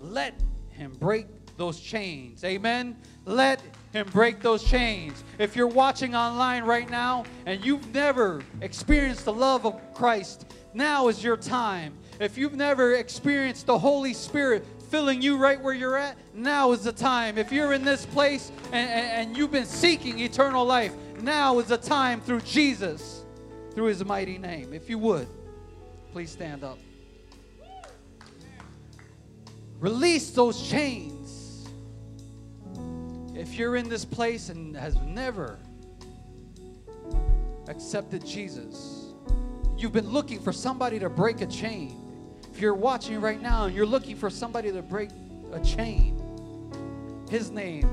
Let 0.05 0.35
him 0.71 0.93
break 1.01 1.27
those 1.57 1.81
chains. 1.81 2.45
Amen. 2.45 2.97
Let 3.25 3.63
him 3.93 4.07
break 4.13 4.41
those 4.41 4.63
chains. 4.63 5.25
If 5.39 5.57
you're 5.57 5.67
watching 5.67 6.15
online 6.15 6.65
right 6.65 6.89
now 6.91 7.25
and 7.47 7.65
you've 7.65 7.95
never 7.95 8.43
experienced 8.61 9.25
the 9.25 9.33
love 9.33 9.65
of 9.65 9.81
Christ, 9.95 10.53
now 10.75 11.09
is 11.09 11.23
your 11.23 11.37
time. 11.37 11.95
If 12.21 12.37
you've 12.37 12.55
never 12.55 12.95
experienced 12.95 13.67
the 13.67 13.79
Holy 13.79 14.13
Spirit 14.13 14.65
filling 14.91 15.23
you 15.23 15.37
right 15.37 15.61
where 15.61 15.75
you're 15.75 15.97
at, 15.97 16.17
now 16.35 16.73
is 16.73 16.83
the 16.83 16.93
time. 16.93 17.39
If 17.39 17.51
you're 17.51 17.73
in 17.73 17.85
this 17.85 18.05
place 18.07 18.53
and, 18.73 18.91
and, 18.91 19.29
and 19.29 19.37
you've 19.37 19.53
been 19.53 19.65
seeking 19.65 20.19
eternal 20.19 20.65
life, 20.65 20.93
now 21.21 21.59
is 21.61 21.69
the 21.69 21.79
time 21.79 22.21
through 22.21 22.43
Jesus, 22.43 23.25
through 23.75 23.87
his 23.87 24.05
mighty 24.05 24.39
name. 24.39 24.73
If 24.73 24.91
you 24.91 24.99
would, 24.99 25.29
please 26.13 26.31
stand 26.31 26.63
up. 26.63 26.79
Release 29.81 30.31
those 30.31 30.69
chains. 30.69 31.69
If 33.35 33.55
you're 33.55 33.77
in 33.77 33.89
this 33.89 34.05
place 34.05 34.49
and 34.49 34.77
has 34.77 34.97
never 35.03 35.59
accepted 37.69 38.25
Jesus, 38.25 39.13
you've 39.77 39.93
been 39.93 40.11
looking 40.11 40.41
for 40.41 40.53
somebody 40.53 40.99
to 40.99 41.11
break 41.11 41.41
a 41.41 41.47
chain. 41.47 42.01
If 42.53 42.61
you're 42.61 42.75
watching 42.75 43.21
right 43.21 43.41
now 43.43 43.65
and 43.65 43.75
you're 43.75 43.87
looking 43.87 44.17
for 44.17 44.31
somebody 44.31 44.71
to 44.71 44.83
break 44.83 45.11
a 45.53 45.61
chain, 45.61 46.21
his 47.29 47.51
name 47.51 47.89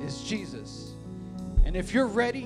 is 0.00 0.22
Jesus. 0.22 0.92
And 1.64 1.76
if 1.76 1.92
you're 1.92 2.06
ready 2.06 2.44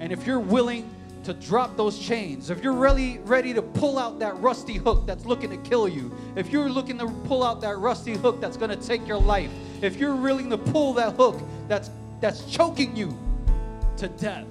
and 0.00 0.12
if 0.12 0.26
you're 0.26 0.40
willing 0.40 0.88
to 1.24 1.32
drop 1.34 1.76
those 1.76 1.98
chains, 1.98 2.50
if 2.50 2.62
you're 2.62 2.72
really 2.72 3.18
ready 3.18 3.54
to 3.54 3.62
pull 3.62 3.98
out 3.98 4.18
that 4.18 4.36
rusty 4.38 4.74
hook 4.74 5.06
that's 5.06 5.24
looking 5.24 5.50
to 5.50 5.56
kill 5.58 5.88
you, 5.88 6.14
if 6.36 6.50
you're 6.50 6.68
looking 6.68 6.98
to 6.98 7.06
pull 7.26 7.44
out 7.44 7.60
that 7.60 7.78
rusty 7.78 8.14
hook 8.14 8.40
that's 8.40 8.56
going 8.56 8.70
to 8.70 8.86
take 8.86 9.06
your 9.06 9.18
life, 9.18 9.50
if 9.82 9.96
you're 9.96 10.16
willing 10.16 10.50
to 10.50 10.58
pull 10.58 10.92
that 10.94 11.14
hook 11.14 11.40
that's 11.68 11.90
that's 12.20 12.44
choking 12.50 12.96
you 12.96 13.16
to 13.96 14.08
death, 14.08 14.46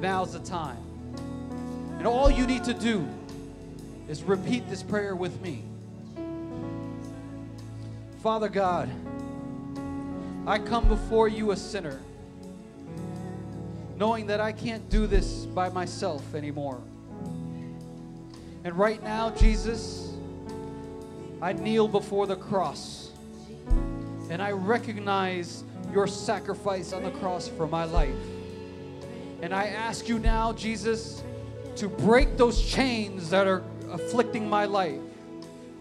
now's 0.00 0.32
the 0.32 0.40
time. 0.40 0.78
And 1.98 2.06
all 2.06 2.30
you 2.30 2.46
need 2.46 2.64
to 2.64 2.74
do 2.74 3.06
is 4.08 4.22
repeat 4.22 4.68
this 4.68 4.82
prayer 4.82 5.14
with 5.14 5.40
me. 5.40 5.62
Father 8.22 8.48
God, 8.48 8.90
I 10.46 10.58
come 10.58 10.88
before 10.88 11.28
you 11.28 11.52
a 11.52 11.56
sinner 11.56 12.00
knowing 13.96 14.26
that 14.26 14.40
I 14.40 14.52
can't 14.52 14.88
do 14.90 15.06
this 15.06 15.46
by 15.46 15.68
myself 15.68 16.34
anymore. 16.34 16.80
And 18.64 18.76
right 18.78 19.02
now, 19.02 19.30
Jesus, 19.30 20.12
I 21.40 21.52
kneel 21.52 21.86
before 21.86 22.26
the 22.26 22.36
cross 22.36 23.10
and 24.30 24.40
I 24.42 24.52
recognize 24.52 25.64
your 25.92 26.06
sacrifice 26.06 26.92
on 26.92 27.02
the 27.02 27.10
cross 27.10 27.46
for 27.46 27.66
my 27.66 27.84
life. 27.84 28.14
And 29.42 29.54
I 29.54 29.66
ask 29.66 30.08
you 30.08 30.18
now, 30.18 30.52
Jesus, 30.52 31.22
to 31.76 31.88
break 31.88 32.36
those 32.36 32.64
chains 32.64 33.30
that 33.30 33.46
are 33.46 33.62
afflicting 33.90 34.48
my 34.48 34.64
life. 34.64 35.00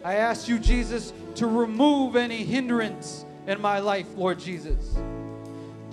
I 0.03 0.15
ask 0.15 0.47
you, 0.47 0.59
Jesus, 0.59 1.13
to 1.35 1.47
remove 1.47 2.15
any 2.15 2.43
hindrance 2.43 3.25
in 3.47 3.61
my 3.61 3.79
life, 3.79 4.07
Lord 4.17 4.39
Jesus. 4.39 4.95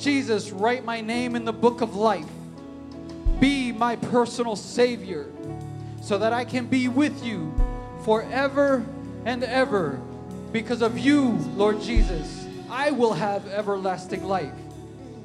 Jesus, 0.00 0.50
write 0.50 0.84
my 0.84 1.02
name 1.02 1.36
in 1.36 1.44
the 1.44 1.52
book 1.52 1.82
of 1.82 1.94
life. 1.94 2.26
Be 3.38 3.70
my 3.70 3.96
personal 3.96 4.56
Savior 4.56 5.30
so 6.02 6.16
that 6.18 6.32
I 6.32 6.44
can 6.44 6.66
be 6.66 6.88
with 6.88 7.24
you 7.24 7.54
forever 8.04 8.84
and 9.26 9.44
ever. 9.44 10.00
Because 10.52 10.80
of 10.80 10.98
you, 10.98 11.32
Lord 11.54 11.80
Jesus, 11.82 12.46
I 12.70 12.90
will 12.90 13.12
have 13.12 13.46
everlasting 13.48 14.24
life. 14.24 14.54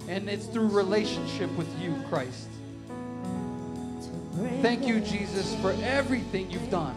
And 0.09 0.29
it's 0.29 0.45
through 0.45 0.67
relationship 0.67 1.49
with 1.57 1.69
you, 1.81 1.95
Christ. 2.09 2.49
Thank 4.61 4.85
you, 4.85 4.99
Jesus, 4.99 5.55
for 5.61 5.71
everything 5.81 6.51
you've 6.51 6.69
done. 6.69 6.95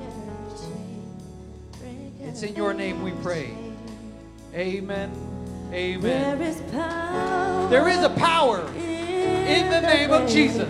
It's 2.21 2.43
in 2.43 2.57
your 2.57 2.75
name 2.75 3.03
we 3.03 3.13
pray. 3.23 3.55
Amen. 4.53 5.28
Amen. 5.73 6.39
There 6.39 6.49
is 6.49 6.61
power. 6.73 7.69
There 7.69 7.89
is 7.89 8.03
a 8.03 8.09
power 8.11 8.61
in 8.75 9.69
the 9.71 9.81
name 9.83 10.11
of 10.11 10.29
Jesus. 10.29 10.67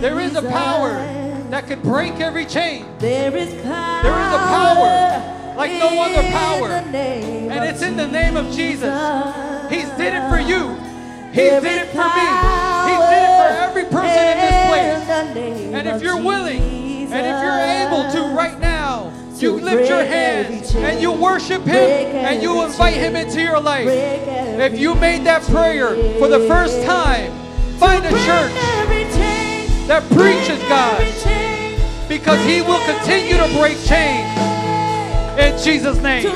There 0.00 0.18
is 0.20 0.34
a 0.34 0.42
power 0.42 0.92
that 1.50 1.66
could 1.66 1.82
break 1.82 2.14
every 2.14 2.46
chain. 2.46 2.86
There 2.98 3.36
is 3.36 3.52
power. 3.62 4.02
There 4.02 4.18
is 4.18 4.34
a 4.34 4.38
power 4.38 5.56
like 5.56 5.72
no 5.72 6.00
other 6.00 6.22
power. 6.30 6.68
And 6.70 7.64
it's 7.64 7.82
in 7.82 7.96
the 7.96 8.06
name 8.06 8.36
of 8.36 8.46
Jesus. 8.46 8.94
He's 9.68 9.90
did 9.98 10.14
it 10.14 10.28
for 10.30 10.38
you. 10.38 10.76
He 11.32 11.42
There 11.42 11.60
did 11.60 11.82
it 11.82 11.88
for 11.90 12.08
me. 12.08 12.26
He 12.88 12.94
did 12.96 13.20
it 13.20 13.34
for 13.36 13.50
every 13.60 13.84
person 13.84 14.24
in 14.24 14.38
this 14.40 14.56
place. 14.68 15.74
And 15.74 15.86
if 15.86 16.02
you're 16.02 16.22
willing, 16.22 16.62
and 17.12 17.26
if 17.26 17.42
you're 17.42 17.60
able 17.84 18.10
to 18.12 18.34
right 18.34 18.58
now, 18.58 18.67
you 19.42 19.60
lift 19.60 19.88
your 19.88 20.04
hands 20.04 20.74
and 20.74 21.00
you 21.00 21.12
worship 21.12 21.62
Him 21.62 21.74
and 21.74 22.42
you 22.42 22.62
invite 22.64 22.94
Him 22.94 23.16
into 23.16 23.40
your 23.40 23.60
life. 23.60 23.86
If 23.88 24.78
you 24.78 24.94
made 24.94 25.24
that 25.24 25.42
prayer 25.42 25.94
for 26.18 26.28
the 26.28 26.40
first 26.48 26.82
time, 26.84 27.32
find 27.78 28.04
a 28.04 28.10
church 28.10 28.52
that 29.86 30.02
preaches 30.10 30.58
God 30.68 30.98
because 32.08 32.44
He 32.44 32.60
will 32.62 32.84
continue 32.86 33.36
to 33.36 33.48
break 33.58 33.78
chains 33.84 34.28
in 35.38 35.56
Jesus' 35.64 36.00
name. 36.02 36.26